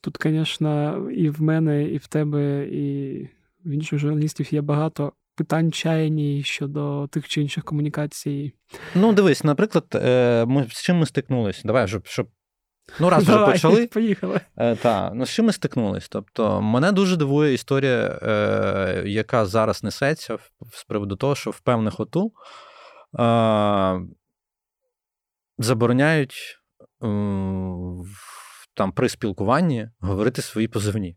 [0.00, 3.22] тут, звісно, і в мене, і в тебе, і
[3.64, 8.52] в інших журналістів є багато питань чаяні щодо тих чи інших комунікацій.
[8.94, 11.62] Ну, дивись, наприклад, е, ми з чим ми стикнулися?
[11.64, 12.28] Давай, щоб щоб
[13.00, 13.86] Ну, раз вже почали.
[13.92, 14.40] Поїхали.
[14.56, 16.08] Е, та, ну з чим ми стикнулись?
[16.08, 20.38] Тобто, мене дуже дивує історія, е, яка зараз несеться
[20.72, 22.32] з приводу того, що в певних ОТУ
[23.18, 24.00] е,
[25.58, 26.58] забороняють
[27.02, 27.06] е,
[28.74, 31.16] там при спілкуванні говорити свої позивні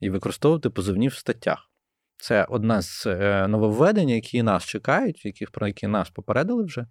[0.00, 1.68] і використовувати позивні в статтях.
[2.16, 6.86] Це одне з е, нововведень, які нас чекають, яких, про які нас попередили вже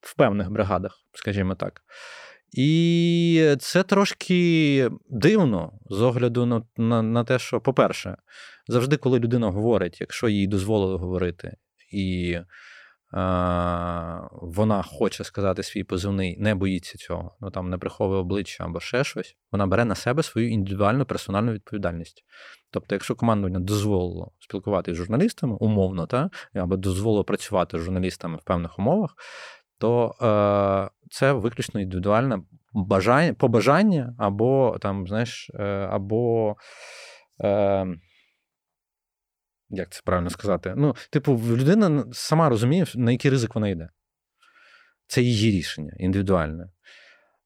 [0.00, 1.82] в певних бригадах, скажімо так.
[2.52, 8.16] І це трошки дивно з огляду на, на, на те, що, по-перше,
[8.68, 11.56] завжди, коли людина говорить, якщо їй дозволили говорити,
[11.92, 12.38] і
[14.32, 19.04] вона хоче сказати свій позивний, не боїться цього, ну там не приховує обличчя або ще
[19.04, 22.24] щось, вона бере на себе свою індивідуальну персональну відповідальність.
[22.70, 28.44] Тобто, якщо командування дозволило спілкуватися з журналістами, умовно, та, або дозволило працювати з журналістами в
[28.44, 29.14] певних умовах,
[29.78, 32.38] то е, це виключно індивідуальне
[32.72, 36.56] бажання, побажання, або там, знаєш, е, або.
[37.44, 37.86] Е,
[39.68, 40.74] як це правильно сказати?
[40.76, 43.88] Ну, типу, людина сама розуміє, на який ризик вона йде.
[45.06, 46.70] Це її рішення індивідуальне.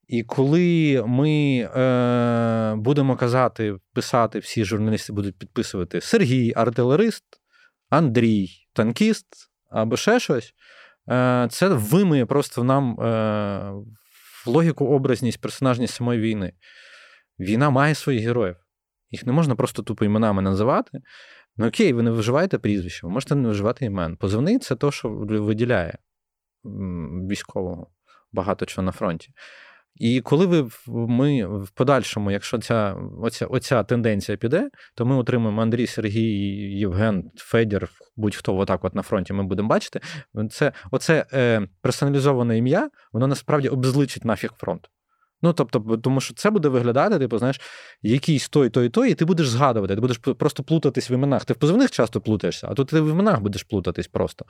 [0.07, 7.25] І коли ми е, будемо казати, писати, всі журналісти будуть підписувати Сергій, артилерист,
[7.89, 9.27] Андрій, танкіст
[9.71, 10.55] або ще щось,
[11.51, 12.97] це вимиє просто нам
[14.47, 16.53] в логіку, образність, персонажність самої війни.
[17.39, 18.57] Війна має своїх героїв.
[19.11, 21.01] Їх не можна просто тупо іменами називати.
[21.57, 24.17] Ну окей, ви не виживаєте прізвище, ви можете не виживати імен.
[24.17, 25.99] Позивний це то, що виділяє
[27.31, 27.91] військового
[28.33, 29.33] багато чого на фронті.
[29.97, 35.63] І коли ви ми в подальшому, якщо ця оця, оця тенденція піде, то ми отримаємо
[35.63, 36.33] Андрій, Сергій,
[36.79, 40.01] Євген, Федір, будь-хто отак от на фронті ми будемо бачити.
[40.51, 44.89] Це Оце е, персоналізоване ім'я, воно насправді обзличить нафіг фронт.
[45.43, 47.61] Ну, тобто, тому що це буде виглядати, типу, знаєш,
[48.03, 51.45] якийсь той, той, той, і ти будеш згадувати, ти будеш просто плутатись в іменах.
[51.45, 54.45] Ти в позивних часто плутаєшся, а тут ти в іменах будеш плутатись просто.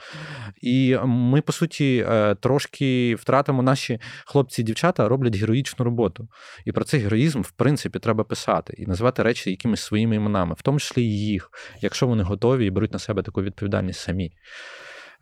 [0.62, 6.28] І ми, по суті, е, трошки втратимо наші хлопці і дівчата роблять героїчну роботу.
[6.64, 10.62] І про цей героїзм, в принципі, треба писати і називати речі якимись своїми іменами, в
[10.62, 11.50] тому числі і їх,
[11.80, 14.32] якщо вони готові і беруть на себе таку відповідальність самі.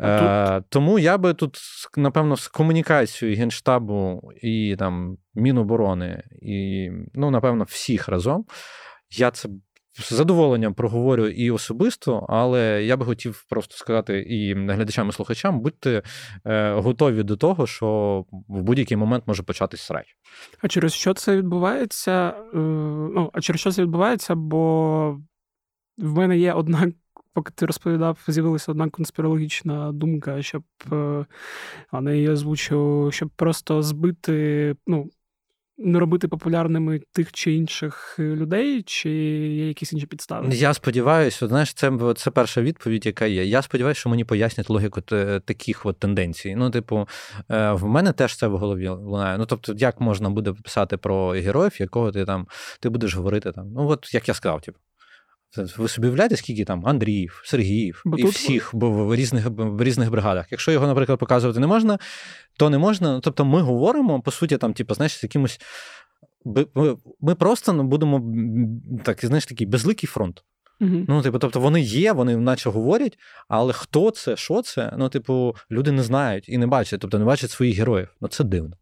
[0.01, 1.59] Е, Тому я би тут,
[1.97, 8.45] напевно, з комунікацією Генштабу і там Міноборони, і, ну, напевно, всіх разом.
[9.11, 9.49] Я це
[10.01, 15.61] з задоволенням проговорю і особисто, але я би хотів просто сказати і глядачам і слухачам:
[15.61, 16.03] будьте
[16.45, 20.17] е, готові до того, що в будь-який момент може початись срач.
[20.61, 22.35] А через що це відбувається?
[22.55, 22.59] Е,
[23.15, 24.35] ну, а через що це відбувається?
[24.35, 25.11] Бо
[25.99, 26.93] в мене є одна
[27.39, 31.27] поки ти розповідав, з'явилася одна конспірологічна думка, щоб е,
[31.91, 35.11] а не її озвучу, щоб просто збити, ну.
[35.81, 40.49] Не робити популярними тих чи інших людей, чи є якісь інші підстави?
[40.53, 43.45] Я сподіваюся, знаєш, це це перша відповідь, яка є.
[43.45, 46.55] Я сподіваюся, що мені пояснять логіку таких от тенденцій.
[46.57, 47.09] Ну, типу,
[47.51, 49.39] е, в мене теж це в голові лунає.
[49.39, 52.47] Ну, тобто, як можна буде писати про героїв, якого ти там
[52.81, 53.73] ти будеш говорити там?
[53.73, 54.79] Ну, от як я сказав, типу.
[55.57, 58.33] Ви собі уявляєте, скільки там Андріїв, Сергіїв бо і тут...
[58.33, 60.47] всіх в різних в різних бригадах.
[60.51, 61.99] Якщо його, наприклад, показувати не можна,
[62.59, 63.21] то не можна.
[63.21, 65.61] Тобто ми говоримо, по суті, там, типу, знаєш, з якимось.
[67.21, 68.35] Ми просто ну, будемо
[69.05, 70.45] так, знаєш, такий безликий фронт.
[70.81, 74.95] uh Ну, типу, тобто вони є, вони наче говорять, але хто це, що це?
[74.99, 78.09] Ну, типу, люди не знають і не бачать, тобто не бачать своїх героїв.
[78.21, 78.77] Ну, це дивно.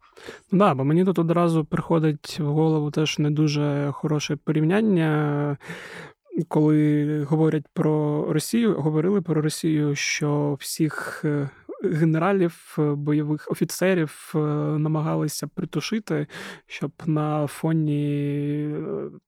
[0.53, 5.57] Ну, да, бо мені тут одразу приходить в голову теж не дуже хороше порівняння
[6.45, 11.49] коли говорять про Росію, говорили про Росію, що всіх е,
[11.85, 14.39] генералів, е, бойових офіцерів е,
[14.79, 16.27] намагалися притушити,
[16.67, 18.75] щоб на фоні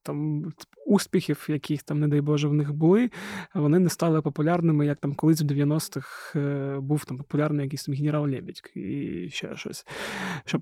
[0.03, 0.45] там
[0.85, 3.09] успіхів, яких там, не дай Боже, в них були,
[3.53, 6.39] вони не стали популярними, як там колись в 90-х
[6.79, 9.85] був там популярний якийсь там генерал Лебідь і ще щось.
[10.45, 10.61] Щоб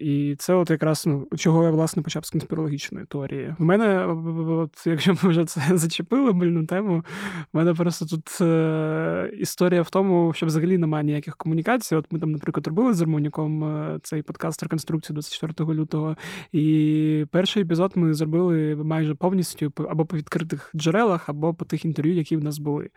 [0.00, 3.54] і це от якраз ну, чого я власне почав з конспірологічної теорії.
[3.58, 4.06] В мене,
[4.48, 7.04] от, якщо ми вже це зачепили мильну тему,
[7.52, 11.94] в мене просто тут е, історія в тому, що взагалі немає ніяких комунікацій.
[11.94, 16.16] От ми там, наприклад, робили з Армоніком е, цей подкаст реконструкції 24 лютого.
[16.52, 22.14] І перший епізод ми зробили майже повністю або по відкритих джерелах, або по тих інтерв'ю,
[22.14, 22.90] які в нас були.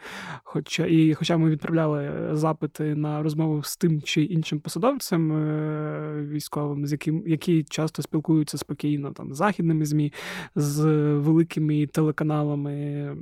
[0.44, 5.32] Хоча і хоча ми відправляли запити на розмову з тим чи іншим посадовцем.
[5.32, 10.14] Е, військовим, з яким які часто спілкуються спокійно там з західними змі,
[10.56, 10.84] з
[11.14, 13.16] великими телеканалами.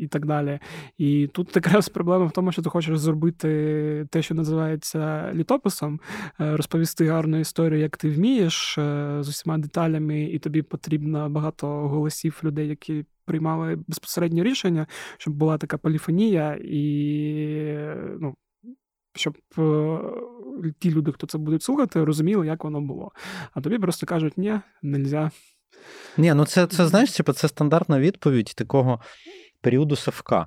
[0.00, 0.58] і так далі.
[0.98, 6.00] І тут якраз проблема в тому, що ти хочеш зробити те, що називається літописом,
[6.40, 11.66] е, розповісти гарну історію, як ти вмієш е, з усіма деталями, і тобі потрібно багато
[11.66, 13.04] голосів людей, які.
[13.28, 14.86] Приймали безпосередньо рішення,
[15.18, 16.74] щоб була така поліфонія, і
[18.20, 18.34] ну,
[19.14, 19.38] щоб
[20.78, 23.12] ті люди, хто це будуть слухати, розуміли, як воно було.
[23.52, 25.30] А тобі просто кажуть, ні, нельзя.
[26.16, 29.00] Ні, ну це, це знаєш, типу, це стандартна відповідь такого
[29.60, 30.46] періоду Савка.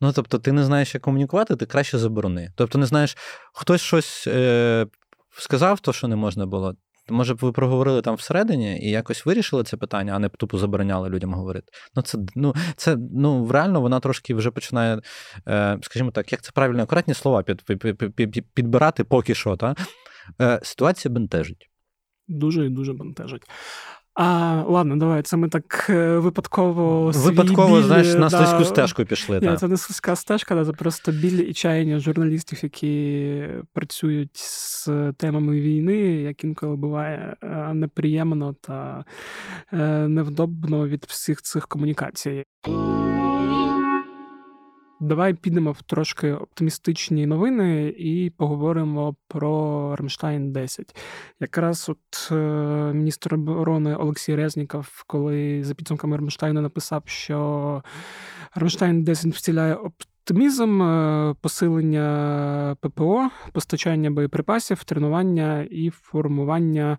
[0.00, 2.52] Ну, тобто, ти не знаєш, як комунікувати, ти краще заборони.
[2.56, 3.16] Тобто, не знаєш,
[3.52, 4.86] хтось щось е,
[5.30, 6.74] сказав, то, що не можна було.
[7.10, 11.08] Може б ви проговорили там всередині і якось вирішили це питання, а не тупо забороняли
[11.08, 11.72] людям говорити.
[11.96, 15.00] Ну, це ну, це ну реально вона трошки вже починає,
[15.48, 19.56] е, скажімо так, як це правильно, акуратні слова під, під, під, підбирати поки що.
[19.56, 19.74] Та?
[20.40, 21.70] Е, Ситуація бентежить.
[22.28, 23.42] Дуже і дуже бентежить.
[24.14, 27.10] А, Ладно, давай, це ми так випадково випадково.
[27.10, 29.40] Випадково, біль, знаєш, на да, слизьку стежку пішли.
[29.40, 29.56] Ні, та.
[29.56, 35.96] Це не слизька стежка, це просто біль і чаяння журналістів, які працюють з темами війни,
[36.02, 39.04] як інколи буває е, неприємно та
[39.72, 42.44] е, невдобно від всіх цих комунікацій.
[45.02, 50.96] Давай підемо в трошки оптимістичні новини і поговоримо про Рамштайн 10.
[51.40, 52.34] Якраз от е,
[52.94, 57.82] міністр оборони Олексій Резніков, коли за підсумками Рамштайну написав, що
[58.54, 66.98] Рамштайн 10 вціляє оптимізм, е, посилення ППО, постачання боєприпасів, тренування і формування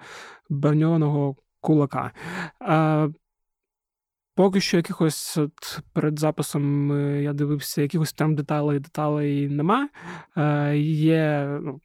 [0.49, 2.11] броньованого кулака.
[4.35, 9.89] Поки що якихось от перед записом е, я дивився, якихось там деталей, деталей нема.
[10.37, 11.79] Е, Є ну,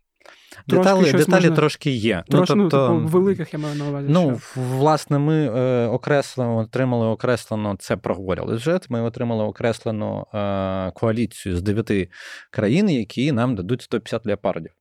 [0.66, 1.56] Деталі деталі можна...
[1.56, 2.24] трошки є.
[2.28, 4.08] Трошки, ну, тобто, ну, великих я маю на увазі.
[4.10, 4.60] Ну, що.
[4.60, 8.80] власне, ми е, окреслено отримали окреслено, це проговорювали вже.
[8.88, 12.08] Ми отримали окреслену е, коаліцію з дев'яти
[12.50, 14.72] країн, які нам дадуть 150 леопардів.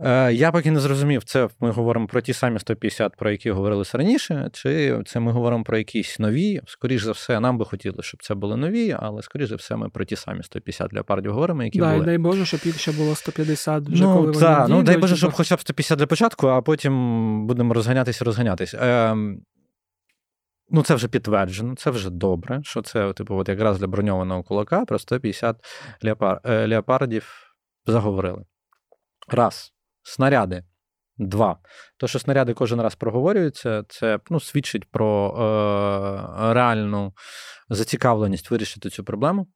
[0.00, 3.98] Е, я поки не зрозумів, це ми говоримо про ті самі 150, про які говорилися
[3.98, 6.60] раніше, чи це ми говоримо про якісь нові.
[6.66, 9.88] Скоріш за все, нам би хотілося, щоб це були нові, але скоріш за все, ми
[9.88, 12.04] про ті самі 150 леопардів говоримо, які да, були.
[12.04, 15.16] Дай Боже, щоб їх ще було 150 вже ну, коли та, вони Ну, дай Боже,
[15.16, 18.74] щоб хоча б 150 для початку, а потім будемо розганятися, розганятись.
[18.74, 19.16] Е,
[20.70, 24.84] Ну, це вже підтверджено, це вже добре, що це, типу, от якраз для броньованого кулака
[24.84, 25.56] про 150
[26.02, 26.40] леопар...
[26.44, 27.32] Е, леопардів
[27.86, 28.44] заговорили.
[29.28, 29.73] Раз.
[30.04, 30.64] Снаряди.
[31.18, 31.58] Два.
[31.96, 37.12] То, що снаряди кожен раз проговорюються, це ну, свідчить про е, реальну
[37.68, 39.48] зацікавленість вирішити цю проблему.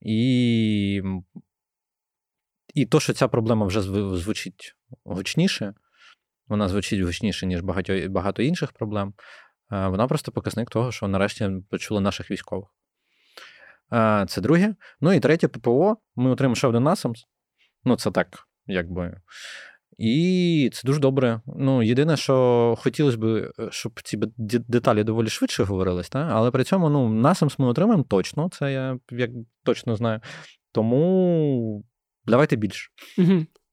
[0.00, 1.02] І
[2.74, 3.82] і то, що ця проблема вже
[4.16, 5.74] звучить гучніше,
[6.48, 9.14] вона звучить гучніше, ніж багато багато інших проблем,
[9.72, 12.68] е, вона просто показник того, що нарешті почули наших військових.
[13.92, 14.74] Е, це друге.
[15.00, 15.96] Ну і третє, ППО.
[16.16, 17.24] Ми отримали ще один насамс.
[17.84, 19.20] Ну, це так, якби.
[19.98, 21.40] І це дуже добре.
[21.46, 24.16] Ну, єдине, що хотілося б, е, щоб ці
[24.68, 26.28] деталі доволі швидше говорились, та?
[26.32, 29.30] але при цьому ну, насамс ми отримаємо точно, це я як
[29.64, 30.20] точно знаю.
[30.72, 31.84] Тому
[32.26, 32.90] давайте більше.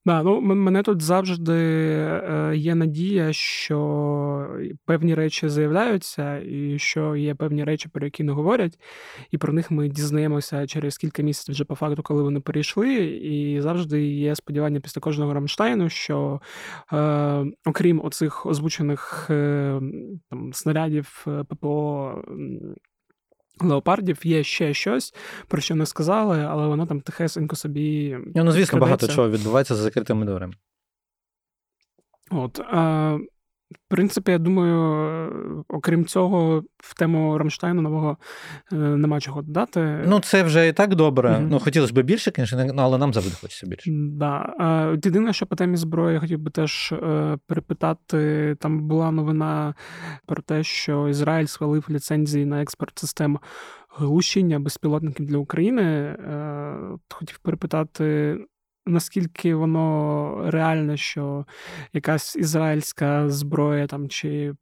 [0.10, 4.48] Да, ну мене тут завжди е, є надія, що
[4.86, 8.80] певні речі заявляються, і що є певні речі, про які не говорять,
[9.32, 12.95] і про них ми дізнаємося через кілька місяців вже по факту, коли вони перейшли.
[13.06, 16.41] І завжди є сподівання після кожного Рамштайну, що
[16.93, 19.80] е, окрім оцих озвучених е,
[20.30, 22.15] там снарядів е, ППО
[23.62, 25.13] Леопардів є ще щось,
[25.48, 28.17] про що не сказали, але воно там тихесенько собі.
[28.36, 30.54] Ну, звісно, багато чого відбувається за закритими дверима.
[32.32, 32.60] От.
[32.60, 33.17] А,
[33.71, 38.17] в принципі, я думаю, окрім цього, в тему Рамштайну нового
[38.71, 40.03] е, нема чого додати.
[40.05, 41.29] Ну, це вже і так добре.
[41.29, 41.47] Mm-hmm.
[41.49, 43.91] Ну, хотілося б більше, звісно, але нам завжди хочеться більше.
[43.91, 44.53] Да.
[45.05, 49.73] Єдине, що по темі зброї я хотів би теж е, перепитати: там була новина
[50.25, 53.39] про те, що Ізраїль схвалив ліцензії на експорт систем
[53.89, 55.84] глушіння безпілотників для України.
[55.84, 56.75] Е,
[57.10, 58.38] хотів перепитати
[58.85, 61.45] наскільки воно реальне, що
[61.93, 64.53] якась ізраїльська зброя там чи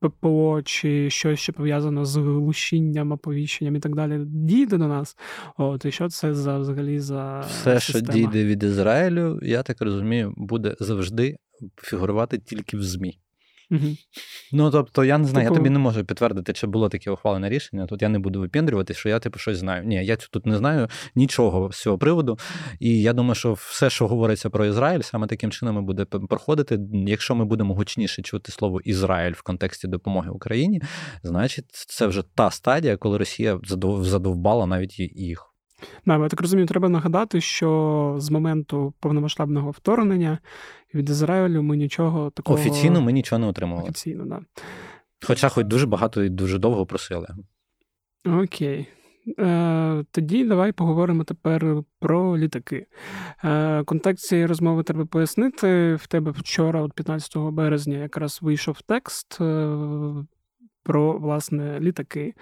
[0.00, 5.16] ППО, чи щось що пов'язано з глушінням, оповіщенням і так далі, дійде до нас.
[5.56, 7.40] От, І що це за взагалі за.
[7.40, 7.80] Все, система?
[7.80, 11.36] що дійде від Ізраїлю, я так розумію, буде завжди
[11.82, 13.18] фігурувати тільки в ЗМІ.
[13.70, 13.96] Угу.
[14.52, 17.48] Ну, тобто, я не знаю, Типу- я тобі не можу підтвердити, чи було таке ухвалене
[17.48, 17.86] рішення.
[17.86, 19.84] Тут я не буду випендрювати, що я типу щось знаю.
[19.84, 22.38] Ні, я тут не знаю нічого з цього приводу.
[22.80, 26.78] І я думаю, що все, що говориться про Ізраїль, саме таким чином і буде проходити.
[26.92, 30.82] Якщо ми будемо гучніше чути слово Ізраїль в контексті допомоги Україні,
[31.22, 35.55] значить, це вже та стадія, коли Росія задов- задовбала навіть їх.
[36.06, 40.38] Да, я так розумію, треба нагадати, що з моменту повномасштабного вторгнення
[40.94, 43.88] від Ізраїлю ми нічого такого Офіційно ми нічого не отримували.
[43.88, 44.40] офіційно, да.
[45.26, 47.28] Хоча хоч дуже багато і дуже довго просили.
[48.26, 48.88] Окей.
[49.38, 52.86] Е, тоді давай поговоримо тепер про літаки.
[53.44, 55.94] Е, контекст цієї розмови треба пояснити.
[55.94, 59.76] В тебе вчора, от 15 березня, якраз вийшов текст е,
[60.86, 62.34] про власне літаки,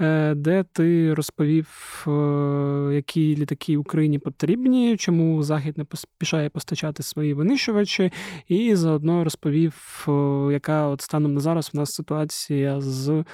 [0.00, 1.68] е, де ти розповів,
[2.06, 8.12] е, які літаки Україні потрібні, чому Захід не поспішає постачати свої винищувачі,
[8.48, 10.12] і заодно розповів, е,
[10.52, 13.24] яка от станом на зараз в нас ситуація з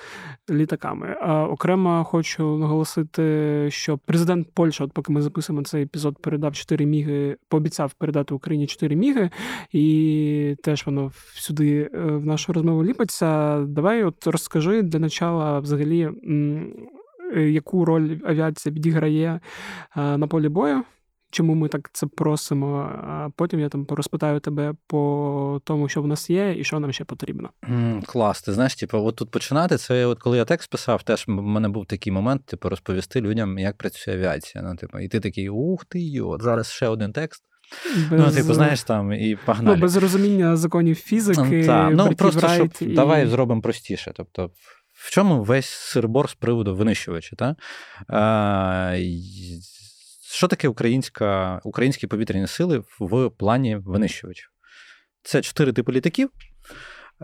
[0.51, 1.17] літаками.
[1.23, 6.87] А окремо хочу наголосити, що президент Польщі, от поки ми записуємо цей епізод, передав 4
[6.87, 9.31] міги, пообіцяв передати Україні 4 міги,
[9.73, 13.61] і теж воно всюди е, в нашу розмову ліпиться.
[13.61, 16.01] Давай, от розкажи для начала взагалі.
[16.03, 19.41] е, Яку роль авіація відіграє
[19.97, 20.83] е, на полі бою?
[21.31, 22.91] Чому ми так це просимо?
[23.03, 26.93] А потім я там порозпитаю тебе по тому, що в нас є, і що нам
[26.93, 27.51] ще потрібно.
[27.69, 29.77] М, Клас, ти знаєш, типу, от тут починати.
[29.77, 33.59] Це от коли я текст писав, теж в мене був такий момент, типу, розповісти людям,
[33.59, 34.65] як працює авіація.
[34.65, 37.43] Ну, типу, і ти такий, ух ти йо, зараз ще один текст.
[38.11, 42.87] Ну, типу, знаєш, там, і ну, без розуміння законів фізики, Та, ну, просто щоб і...
[42.87, 44.13] давай зробимо простіше.
[44.15, 44.51] Тобто,
[44.93, 47.37] в чому весь сирбор з приводу винищувача?
[47.37, 47.57] Та?
[48.09, 48.97] А,
[50.31, 54.51] що таке українська, українські повітряні сили в плані винищувачів?
[55.23, 56.31] Це чотири типи літаків.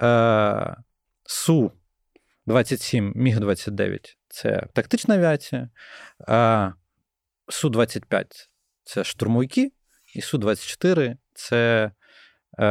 [0.03, 0.77] Е,
[1.27, 5.69] Су-27, Міг-29 це тактична авіація.
[6.29, 6.73] Е,
[7.49, 8.27] Су-25
[8.85, 9.73] це штурмовики,
[10.15, 11.91] і Су-24 це
[12.59, 12.65] е,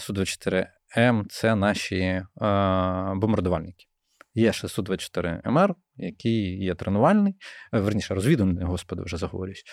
[0.00, 2.24] Су-24М це наші е,
[3.16, 3.84] бомбардувальники.
[4.34, 7.34] Є ще Су-24 МР, який є тренувальний,
[7.72, 9.64] е, верніше, розвідувальний, господи, вже заговорюсь.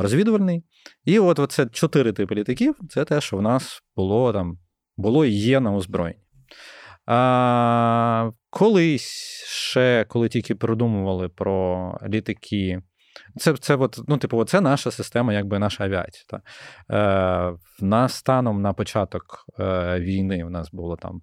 [0.00, 0.64] Розвідувальний.
[1.04, 4.58] І от це чотири типи літаків це те, що в нас було там,
[4.96, 6.24] було і є на озброєнні.
[7.06, 12.82] А, колись ще, коли тільки придумували про літаки.
[13.36, 16.24] Це, це, от, ну, типу, це наша система, якби наша авіація.
[16.28, 16.40] Та.
[16.94, 21.22] Е, в нас станом на початок е, війни в нас було там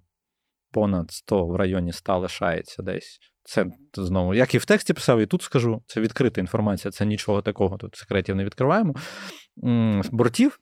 [0.72, 3.18] понад 100 в районі 100 лишається десь.
[3.44, 7.42] Це знову, як і в тексті писав, і тут скажу, це відкрита інформація, це нічого
[7.42, 8.94] такого, тут секретів не відкриваємо.
[10.12, 10.60] Бортів,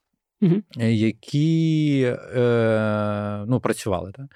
[0.77, 2.03] які
[2.35, 4.13] е, ну, працювали.
[4.13, 4.27] Так?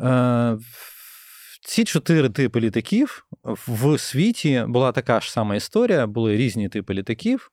[0.00, 0.58] Е,
[1.66, 7.50] ці чотири типи літаків в світі була така ж сама історія, були різні типи літаків,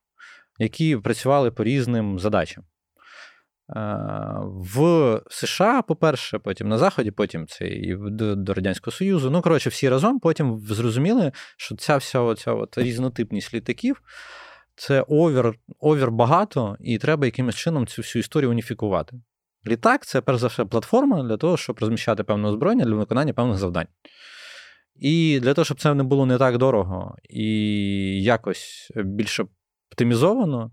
[0.59, 2.63] які працювали по різним задачам.
[4.43, 9.31] В США, по-перше, потім на Заході, потім це і до, Радянського Союзу.
[9.31, 14.01] Ну, коротше, всі разом потім зрозуміли, що ця вся оця от різнотипність літаків
[14.75, 19.21] це over, over багато, і треба якимось чином цю всю історію уніфікувати.
[19.67, 23.57] Літак це перш за все платформа для того, щоб розміщати певне озброєння для виконання певних
[23.57, 23.87] завдань.
[24.95, 27.43] І для того, щоб це не було не так дорого і
[28.23, 29.45] якось більше
[29.91, 30.71] оптимізовано,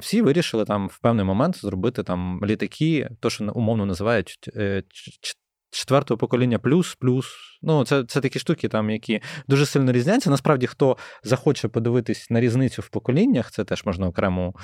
[0.00, 4.82] всі вирішили там в певний момент зробити там літаки, то, що умовно називають е,
[5.70, 7.26] четвертого покоління плюс, плюс.
[7.62, 10.30] Ну, це, це такі штуки, там, які дуже сильно різняться.
[10.30, 14.54] Насправді, хто захоче подивитись на різницю в поколіннях, це теж можна окремо,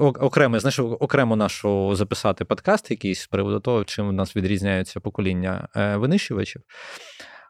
[0.00, 5.68] окремо, знаєш, окремо нашу записати подкаст якийсь з приводу того, чим у нас відрізняються покоління
[5.76, 6.62] е, винищувачів.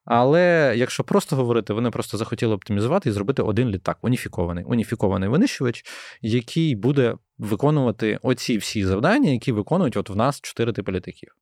[0.04, 5.84] Але якщо просто говорити, вони просто захотіли оптимізувати і зробити один літак, уніфікований, уніфікований винищувач,
[6.22, 11.32] який буде виконувати оці всі завдання, які виконують от в нас чотири типи літаків.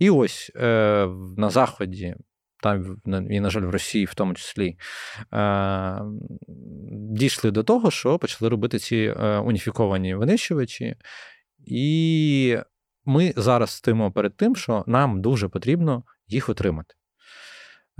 [0.00, 2.14] І ось е, на Заході,
[2.62, 2.96] там
[3.30, 4.76] і, на жаль, в Росії, в тому числі,
[5.32, 5.98] е,
[7.10, 10.96] дійшли до того, що почали робити ці е, уніфіковані винищувачі.
[11.66, 12.58] І
[13.04, 16.94] ми зараз стоїмо перед тим, що нам дуже потрібно їх отримати.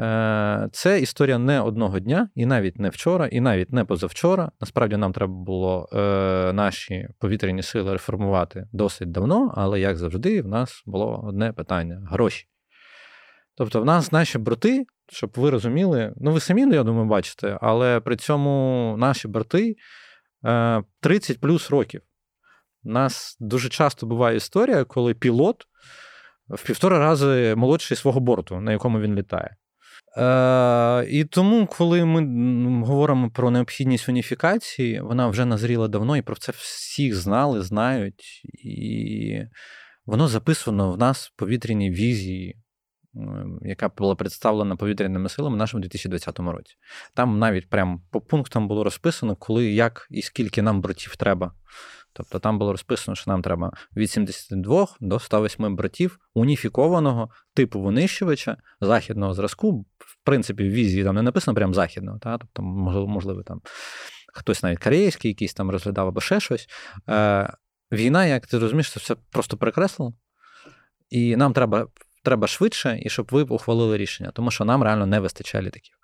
[0.00, 4.50] Е, Це історія не одного дня, і навіть не вчора, і навіть не позавчора.
[4.60, 10.48] Насправді нам треба було е, наші повітряні сили реформувати досить давно, але як завжди, в
[10.48, 12.46] нас було одне питання гроші.
[13.56, 18.00] Тобто, в нас наші брати, щоб ви розуміли, ну ви самі, я думаю, бачите, але
[18.00, 19.76] при цьому наші брати
[20.44, 22.00] е, 30 плюс років.
[22.84, 25.66] У нас дуже часто буває історія, коли пілот
[26.48, 29.56] в півтора рази молодший свого борту, на якому він літає.
[30.16, 36.36] Е, І тому, коли ми говоримо про необхідність уніфікації, вона вже назріла давно, і про
[36.36, 38.42] це всіх знали, знають.
[38.64, 39.42] І
[40.06, 42.56] воно записано в нас в повітряній візії,
[43.62, 46.74] яка була представлена повітряними силами в нашому 2020 році.
[47.14, 51.52] Там навіть прямо по пунктам було розписано, коли, як і скільки нам братів треба.
[52.12, 58.56] Тобто там було розписано, що нам треба від 72 до 108 братів уніфікованого типу винищувача
[58.80, 59.86] західного зразку.
[60.22, 62.38] В принципі, в візії там не написано прям західного, та?
[62.38, 63.60] тобто, можливо, там
[64.34, 66.66] хтось навіть корейський, якийсь там розглядав або ще щось.
[67.08, 67.52] Е,
[67.92, 70.14] Війна, як ти розумієш, це все просто перекреслено.
[71.08, 71.86] І нам треба
[72.24, 75.94] треба швидше, і щоб ви ухвалили рішення, тому що нам реально не вистачає літаків.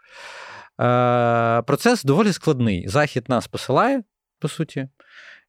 [0.81, 2.89] Е, Процес доволі складний.
[2.89, 4.03] Захід нас посилає,
[4.41, 4.89] по суті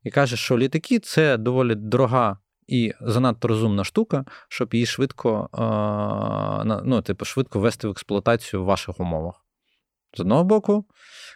[0.03, 2.37] і каже, що літаки це доволі дорога
[2.67, 5.49] і занадто розумна штука, щоб її швидко
[6.85, 9.43] ну, типу, швидко ввести в експлуатацію в ваших умовах.
[10.13, 10.85] З одного боку,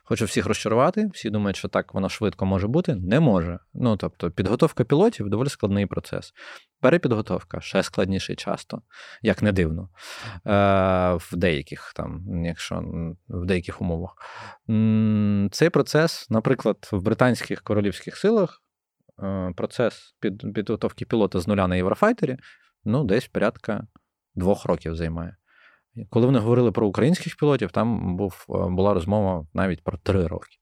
[0.03, 2.95] хочу всіх розчарувати, всі думають, що так воно швидко може бути.
[2.95, 3.59] Не може.
[3.73, 6.33] Ну, тобто, підготовка пілотів доволі складний процес.
[6.79, 8.81] Перепідготовка ще складніший часто,
[9.21, 9.89] як не дивно,
[10.45, 10.49] е,
[11.13, 12.83] в деяких там, якщо
[13.27, 14.15] в деяких умовах.
[15.51, 18.61] Цей процес, наприклад, в британських королівських силах
[19.21, 20.15] е, процес
[20.53, 22.37] підготовки пілота з нуля на Єврофайтері,
[22.85, 23.87] ну, десь порядка
[24.35, 25.35] двох років займає.
[26.09, 30.57] Коли вони говорили про українських пілотів, там був, е, була розмова навіть про три роки.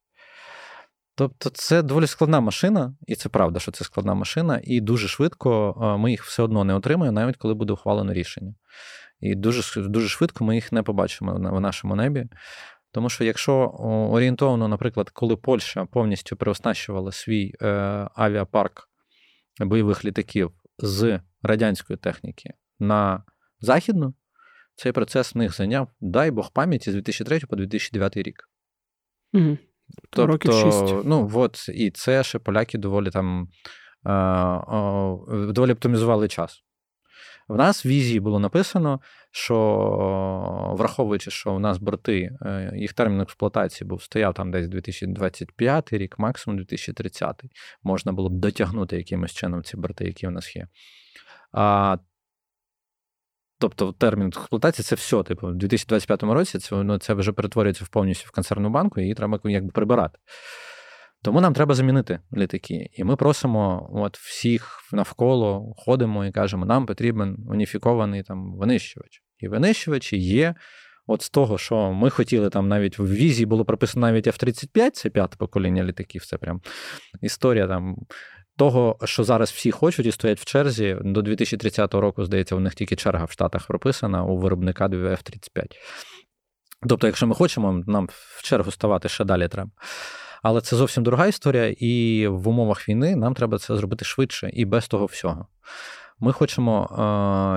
[1.16, 5.78] Тобто це доволі складна машина, і це правда, що це складна машина, і дуже швидко
[5.82, 8.54] е, ми їх все одно не отримаємо, навіть коли буде ухвалено рішення.
[9.20, 12.26] І дуже дуже швидко ми їх не побачимо в нашому небі.
[12.92, 13.54] Тому що якщо
[14.12, 17.68] орієнтовно, наприклад, коли Польща повністю переоснащувала свій е,
[18.16, 18.90] авіапарк
[19.60, 23.24] бойових літаків з радянської техніки на
[23.60, 24.14] західну,
[24.76, 28.50] цей процес в них зайняв, дай Бог пам'яті з 2003 по 2009 рік.
[29.34, 29.58] Угу.
[30.10, 30.96] Тобто, Років 6.
[31.06, 33.48] ну, от, і це ще поляки доволі там
[34.06, 36.64] е, е, доволі оптимізували час.
[37.50, 39.00] В нас в візії було написано,
[39.32, 45.94] що враховуючи, що у нас борти, е, їх термін експлуатації був стояв там десь 2025
[45.94, 47.44] рік, максимум 2030
[47.84, 50.68] можна було б дотягнути якимось чином ці борти, які в нас є.
[51.52, 51.98] А
[53.62, 55.24] Тобто термін експлуатації це все.
[55.24, 59.04] Типу, в 2025 році це ну, це вже перетворюється в повністю в концерну банку, і
[59.04, 60.20] її треба якби прибирати.
[61.24, 62.90] Тому нам треба замінити літаки.
[62.94, 69.24] І ми просимо от всіх навколо ходимо і кажемо, нам потрібен уніфікований там винищувач.
[69.40, 70.56] І винищувачі є.
[71.08, 75.10] От з того, що ми хотіли там навіть в візії було прописано навіть F-35, це
[75.10, 76.26] п'яте покоління літаків.
[76.26, 76.62] Це прям
[77.22, 77.96] історія там
[78.58, 82.76] того, що зараз всі хочуть і стоять в черзі, до 2030 року, здається, у них
[82.76, 85.66] тільки черга в Штатах прописана у виробника F-35.
[86.90, 89.72] Тобто, якщо ми хочемо, нам в чергу ставати ще далі треба.
[90.44, 94.66] Але це зовсім дорога історія, і в умовах війни нам треба це зробити швидше і
[94.66, 95.48] без того всього.
[96.22, 96.88] Ми хочемо,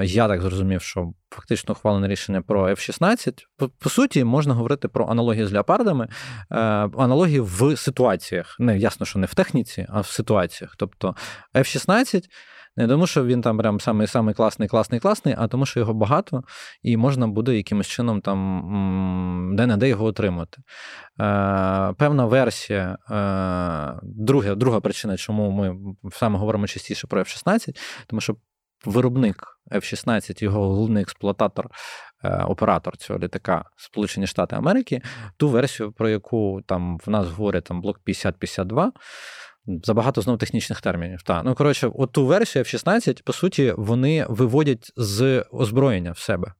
[0.02, 3.32] е, я так зрозумів, що фактично ухвалене рішення про F-16.
[3.78, 6.08] По, суті, можна говорити про аналогії з леопардами,
[6.48, 8.56] Аналогію аналогії в ситуаціях.
[8.58, 10.74] Не ясно, що не в техніці, а в ситуаціях.
[10.78, 11.14] Тобто
[11.54, 12.24] F-16.
[12.76, 15.94] Не тому, що він там прям самий самий класний, класний, класний, а тому, що його
[15.94, 16.42] багато,
[16.82, 20.58] і можна буде якимось чином там де-не-де його отримати.
[20.58, 20.62] Е,
[21.98, 25.76] Певна версія, е, друга друга причина, чому ми
[26.12, 28.36] саме говоримо частіше про F-16, тому що
[28.84, 31.68] виробник F-16, його головний експлуататор,
[32.24, 35.02] е, оператор цього літака Сполучені Штати Америки,
[35.36, 38.90] ту версію, про яку там в нас говорять там блок 50-52.
[39.66, 41.22] Забагато знову технічних термінів.
[41.22, 41.42] Та.
[41.42, 46.52] Ну, коротше, от ту версію F-16, по суті, вони виводять з озброєння в себе.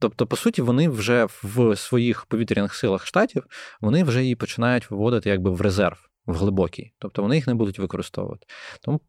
[0.00, 3.42] Тобто, по суті, вони вже в своїх повітряних силах штатів
[3.80, 7.78] вони вже її починають виводити якби в резерв в глибокій, тобто вони їх не будуть
[7.78, 8.46] використовувати.
[8.82, 9.00] Тому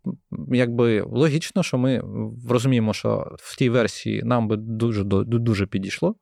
[0.52, 2.04] якби логічно, що ми
[2.50, 6.16] розуміємо, що в тій версії нам би дуже дуже підійшло,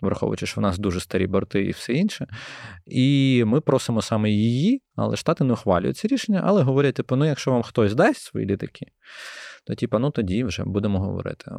[0.00, 2.26] враховуючи, що в нас дуже старі борти і все інше.
[2.86, 7.24] І ми просимо саме її, але штати не ухвалюють це рішення, але говорять, типу, ну
[7.24, 8.86] якщо вам хтось дасть свої літаки,
[9.66, 11.50] то типу, ну тоді вже будемо говорити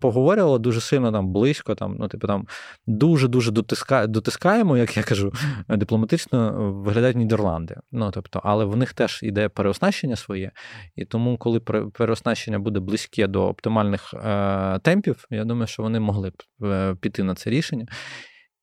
[0.00, 2.46] поговорювало дуже сильно там близько, там, ну, типу, там
[2.86, 5.32] дуже-дуже дотиска, дотискаємо, як я кажу,
[5.68, 7.76] дипломатично виглядають Нідерланди.
[7.92, 10.50] Ну, тобто, Але в них теж іде переоснащення своє,
[10.96, 11.60] і тому, коли
[11.92, 17.22] переоснащення буде близьке до оптимальних е, темпів, я думаю, що вони могли б е, піти
[17.22, 17.86] на це рішення.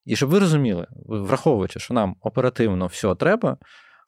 [0.06, 3.58] І щоб ви розуміли, враховуючи, що нам оперативно все треба.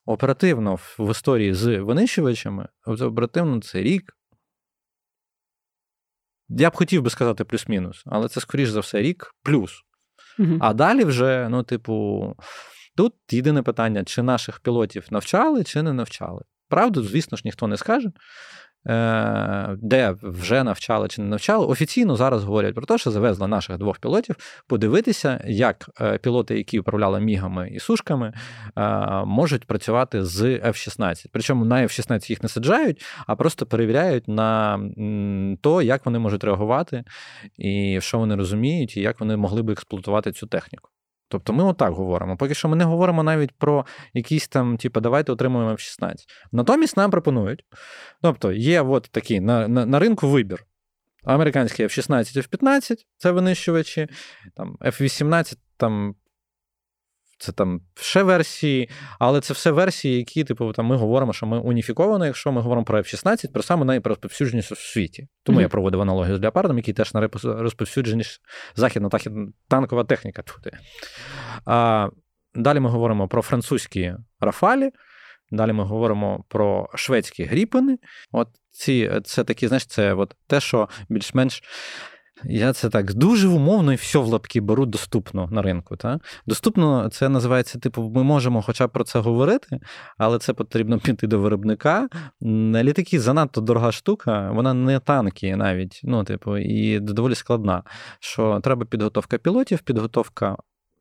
[0.06, 4.14] оперативно в історії з винищувачами, оперативно це рік.
[6.58, 9.82] Я б хотів би сказати плюс-мінус, але це, скоріш за все, рік плюс.
[10.40, 10.58] Угу.
[10.60, 12.36] А далі вже, ну, типу,
[12.96, 16.44] тут єдине питання: чи наших пілотів навчали, чи не навчали.
[16.70, 18.12] Правду, звісно ж, ніхто не скаже.
[18.88, 23.78] Е, де вже навчали чи не навчали, офіційно зараз говорять про те, що завезли наших
[23.78, 24.36] двох пілотів
[24.68, 28.34] подивитися, як е, пілоти, які управляли мігами і сушками,
[28.78, 28.82] е,
[29.26, 31.26] можуть працювати з F-16.
[31.32, 34.80] Причому на F-16 їх не саджають, а просто перевіряють на
[35.62, 37.04] то, як вони можуть реагувати,
[37.58, 40.90] і що вони розуміють, і як вони могли би експлуатувати цю техніку.
[41.34, 42.38] Тобто ми отак говоримо.
[42.38, 46.14] Поки що ми не говоримо навіть про якісь там, типу, давайте отримуємо F-16.
[46.52, 47.66] Натомість нам пропонують.
[48.22, 50.66] Тобто, є от такий на, на, на ринку вибір.
[51.24, 54.08] Американські F-16, F-15 це винищувачі,
[54.56, 56.16] там F-18 там
[57.44, 58.90] це там ще версії,
[59.20, 62.86] але це все версії, які, типу, там ми говоримо, що ми уніфіковані, якщо ми говоримо
[62.86, 65.28] про F-16, про саме найрозповсюдженіше в світі.
[65.44, 65.62] Тому mm-hmm.
[65.62, 68.40] я проводив аналогію з Леопардом, який теж найрозповсюдженіша
[68.76, 69.10] західна
[69.68, 70.42] танкова техніка.
[70.42, 70.72] Туди.
[71.66, 72.10] А,
[72.56, 74.92] Далі ми говоримо про французькі рафалі.
[75.52, 77.98] Далі ми говоримо про шведські гріпини.
[78.32, 81.64] От ці це такі, знаєш, це от те, що більш-менш
[82.46, 85.96] я це так дуже умовно і все в лапки беру доступно на ринку.
[85.96, 86.20] Та?
[86.48, 89.80] Доступно, це називається, типу, ми можемо хоча б про це говорити,
[90.18, 92.10] але це потрібно піти до виробника.
[92.76, 97.84] Літаки занадто дорога штука, вона не танки навіть, ну, типу, і доволі складна.
[98.20, 100.58] Що треба підготовка пілотів, підготовка.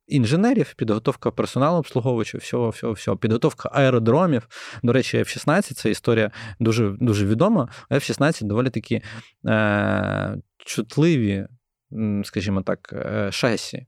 [0.06, 4.48] Інженерів, підготовка персоналу обслуговувачів, всього, всього, всього, підготовка аеродромів.
[4.82, 6.30] До речі, F-16 це історія
[6.60, 7.68] дуже дуже відома.
[7.90, 9.02] F-16 доволі таки
[9.46, 11.46] е, чутливі,
[12.24, 13.86] скажімо так, е, шесі.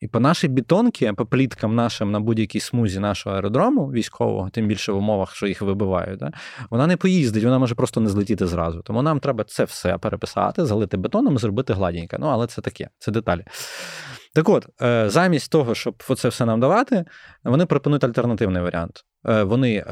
[0.00, 4.92] І по нашій бетонці, по пліткам нашим на будь-якій смузі нашого аеродрому військового, тим більше
[4.92, 6.32] в умовах, що їх вибивають, да,
[6.70, 8.82] вона не поїздить, вона може просто не злетіти зразу.
[8.82, 12.16] Тому нам треба це все переписати, залити бетоном і зробити гладенько.
[12.20, 13.44] Ну, але це таке, це деталі.
[14.34, 17.04] Так от, е, замість того, щоб це все нам давати,
[17.44, 19.04] вони пропонують альтернативний варіант.
[19.28, 19.84] Е, вони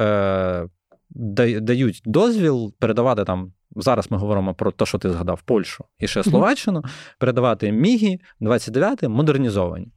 [1.10, 6.24] дають дозвіл передавати там Зараз ми говоримо про те, що ти згадав Польщу і ще
[6.24, 6.82] Словаччину,
[7.18, 9.92] передавати Мігі 29 модернізовані.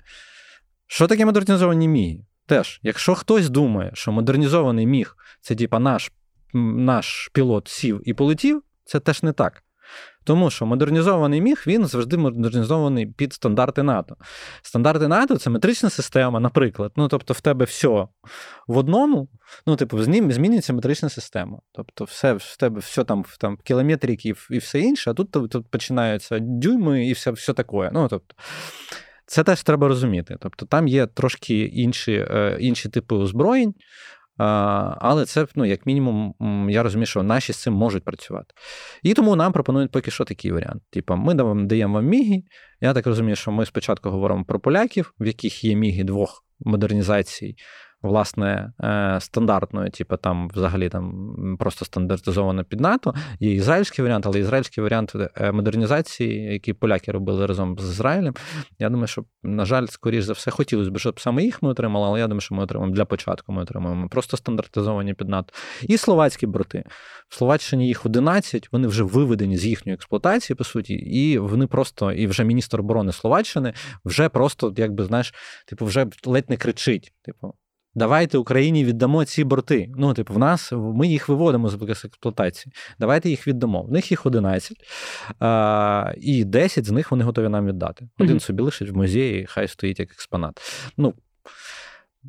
[0.88, 2.26] Що таке модернізовані Мігі?
[2.46, 6.12] Теж, якщо хтось думає, що модернізований міг це типа наш
[6.54, 9.64] наш пілот сів і полетів, це теж не так.
[10.24, 14.16] Тому що модернізований міг він завжди модернізований під стандарти НАТО.
[14.62, 16.92] Стандарти НАТО це метрична система, наприклад.
[16.96, 18.08] Ну, тобто, в тебе все
[18.68, 19.28] в одному,
[19.66, 21.60] ну, типу, змінюється метрична система.
[21.72, 26.40] Тобто, все в тебе все там там кілометрики і все інше, а тут тут починаються
[26.40, 27.90] дюйми і все все таке.
[27.94, 28.36] Ну, тобто,
[29.26, 30.38] це теж треба розуміти.
[30.40, 33.74] Тобто, там є трошки інші, е, інші типи озброєнь.
[34.38, 36.36] Але це, ну, як мінімум,
[36.70, 38.54] я розумію, що наші з цим можуть працювати.
[39.04, 40.84] І тому нам пропонують поки що такий варіант.
[40.90, 42.44] Типу, ми даємо вам міги.
[42.82, 47.56] Я так розумію, що ми спочатку говоримо про поляків, в яких є міги двох модернізацій
[48.02, 53.14] власне е, стандартною, типу там взагалі там просто стандартизовано під НАТО.
[53.40, 58.34] Є ізраїльський варіант, але ізраїльський варіант е, модернізації, який поляки робили разом з Ізраїлем.
[58.80, 62.08] Я думаю, що, на жаль, скоріш за все, хотілося б, щоб саме їх ми отримали,
[62.08, 63.52] але я думаю, що ми отримаємо для початку.
[63.52, 65.54] Ми отримаємо просто стандартизовані під НАТО.
[65.82, 66.84] І словацькі брати.
[67.30, 72.12] В Словаччині їх 11, вони вже виведені з їхньої експлуатації, по суті, і вони просто,
[72.12, 73.74] і вже міністр оборони Словаччини
[74.06, 75.34] вже просто, якби знаєш,
[75.68, 77.14] типу, вже ледь не кричить.
[77.22, 77.54] Типу,
[77.96, 79.90] Давайте Україні віддамо ці борти.
[79.98, 82.74] Ну, типу, в нас ми їх виводимо з експлуатації.
[83.00, 83.84] Давайте їх віддамо.
[83.84, 84.78] В них їх 11,
[85.40, 88.10] а, і 10 з них вони готові нам віддати.
[88.20, 88.40] Один mm-hmm.
[88.40, 90.62] собі лишить в музеї, хай стоїть як експонат.
[90.98, 91.14] Ну,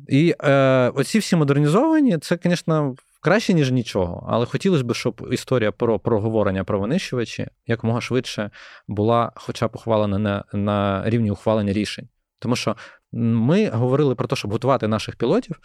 [0.07, 4.27] І е, оці всі модернізовані, це, звісно, краще, ніж нічого.
[4.29, 8.51] Але хотілося б, щоб історія про проговорення про винищувачі якомога швидше
[8.87, 12.07] була, хоча б ухвалена на, на рівні ухвалення рішень.
[12.39, 12.75] Тому що
[13.13, 15.59] ми говорили про те, щоб готувати наших пілотів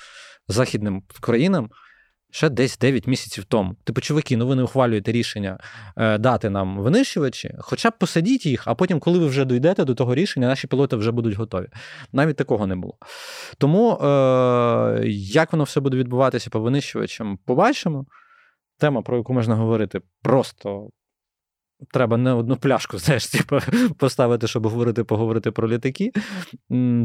[0.48, 1.70] західним країнам
[2.30, 3.76] ще десь 9 місяців тому.
[3.84, 5.58] Типу, чуваки, ну ви не ухвалюєте рішення
[5.96, 9.94] е, дати нам винищувачі, хоча б посадіть їх, а потім, коли ви вже дійдете до
[9.94, 11.66] того рішення, наші пілоти вже будуть готові.
[12.12, 12.94] Навіть такого не було.
[13.58, 18.06] Тому е, як воно все буде відбуватися по винищувачам, побачимо.
[18.78, 20.90] Тема, про яку можна говорити, просто
[21.92, 23.58] Треба не одну пляшку, знаєш, типу,
[23.98, 26.12] поставити, щоб говорити, поговорити про літаки.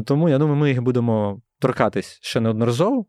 [0.06, 3.06] Тому я думаю, ми їх будемо торкатись ще неодноразово.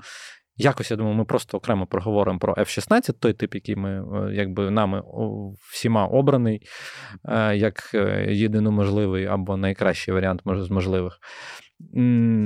[0.57, 4.71] Якось, я думаю, ми просто окремо проговоримо про F-16, той тип, який ми е, якби
[4.71, 5.03] нами
[5.71, 6.61] всіма обраний,
[7.25, 11.19] е, як е, єдино можливий або найкращий варіант з можливих.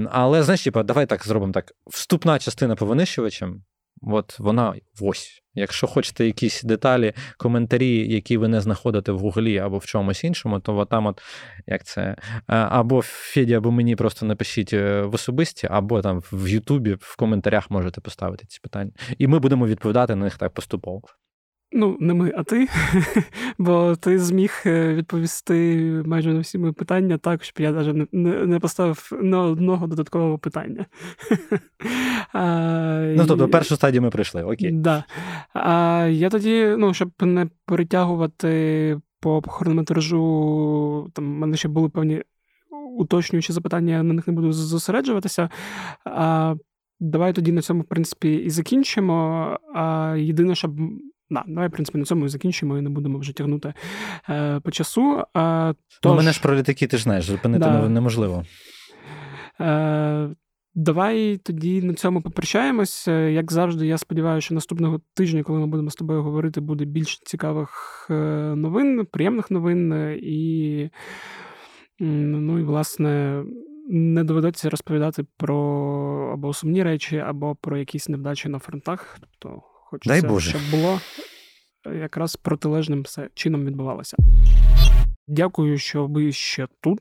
[0.10, 3.64] Але, знаєш, типу, давай так зробимо так: вступна частина по винищувачам.
[4.02, 5.44] От вона ось.
[5.54, 10.60] Якщо хочете якісь деталі, коментарі, які ви не знаходите в Гуглі або в чомусь іншому,
[10.60, 11.22] то там от
[11.68, 12.16] як це е,
[12.48, 17.72] або Феді, або мені просто напишіть е, в особисті, або там в Ютубі в коментарях
[17.72, 18.92] можете поставити ці питання.
[19.18, 21.02] І ми будемо відповідати на них так поступово.
[21.72, 22.68] Ну, не ми, а ти.
[23.58, 28.46] Бо ти зміг е, відповісти майже на всі мої питання так, щоб я навіть не,
[28.46, 30.86] не поставив на одного додаткового питання.
[32.34, 34.72] а, Ну, тобто, першу стадію ми прийшли, окей.
[34.72, 35.04] Да.
[35.54, 42.24] А я тоді, ну, щоб не перетягувати по хронометражу, там в мене ще були певні
[42.98, 45.50] уточнюючі запитання, я на них не буду зосереджуватися.
[46.06, 46.56] А,
[47.02, 49.58] Давай тоді на цьому, в принципі, і закінчимо.
[49.76, 50.72] А Єдине, щоб
[51.30, 53.74] Да, давай, в принципі, на цьому і закінчимо і не будемо вже тягнути
[54.30, 55.24] е, по часу.
[55.38, 56.12] Е, тож...
[56.12, 57.90] Ну, мене ж про літаки, ти ж знаєш, зупинити да.
[57.90, 58.46] неможливо.
[59.62, 60.30] Е,
[60.76, 63.08] Давай тоді на цьому попрощаємось.
[63.08, 66.86] Е, як завжди, я сподіваюся, що наступного тижня, коли ми будемо з тобою говорити, буде
[66.86, 68.14] більше цікавих е,
[68.56, 70.90] новин, приємних новин е, і,
[72.00, 73.44] ну і власне.
[73.92, 79.18] Не доведеться розповідати про або сумні речі, або про якісь невдачі на фронтах.
[79.20, 80.50] Тобто Хочеться, Дай Боже.
[80.50, 81.00] щоб було
[81.88, 84.18] е, якраз протилежним все чином відбувалося.
[85.28, 87.00] Дякую, що ви ще тут.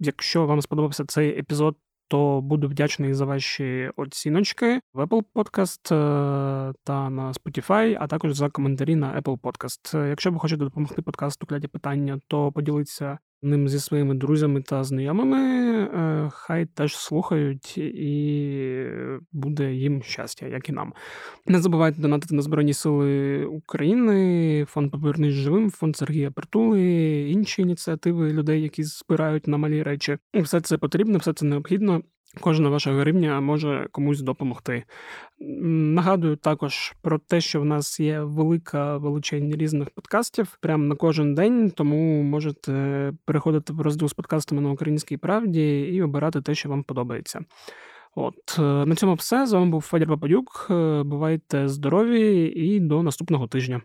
[0.00, 1.76] Якщо вам сподобався цей епізод,
[2.08, 8.34] то буду вдячний за ваші оціночки в Apple Podcast е, та на Spotify, а також
[8.34, 10.08] за коментарі на Apple Podcast.
[10.08, 15.38] Якщо ви хочете допомогти подкасту кляді питання, то поділіться ним зі своїми друзями та знайомими.
[15.38, 18.86] Е, хай теж слухають, і
[19.32, 20.92] буде їм щастя, як і нам.
[21.46, 26.80] Не забувайте донатити на Збройні Сили України, фонд «Повернись живим, фонд Сергія Притули,
[27.30, 30.18] інші ініціативи людей, які збирають на малі речі.
[30.34, 32.02] Все це потрібно, все це необхідно.
[32.40, 34.84] Кожна ваша гривня може комусь допомогти.
[35.38, 41.34] Нагадую також про те, що в нас є велика величень різних подкастів прямо на кожен
[41.34, 46.68] день, тому можете переходити в розділ з подкастами на українській правді і обирати те, що
[46.68, 47.40] вам подобається.
[48.14, 49.46] От на цьому все.
[49.46, 50.66] З вами був Федір Пападюк.
[51.04, 53.80] Бувайте здорові і до наступного тижня.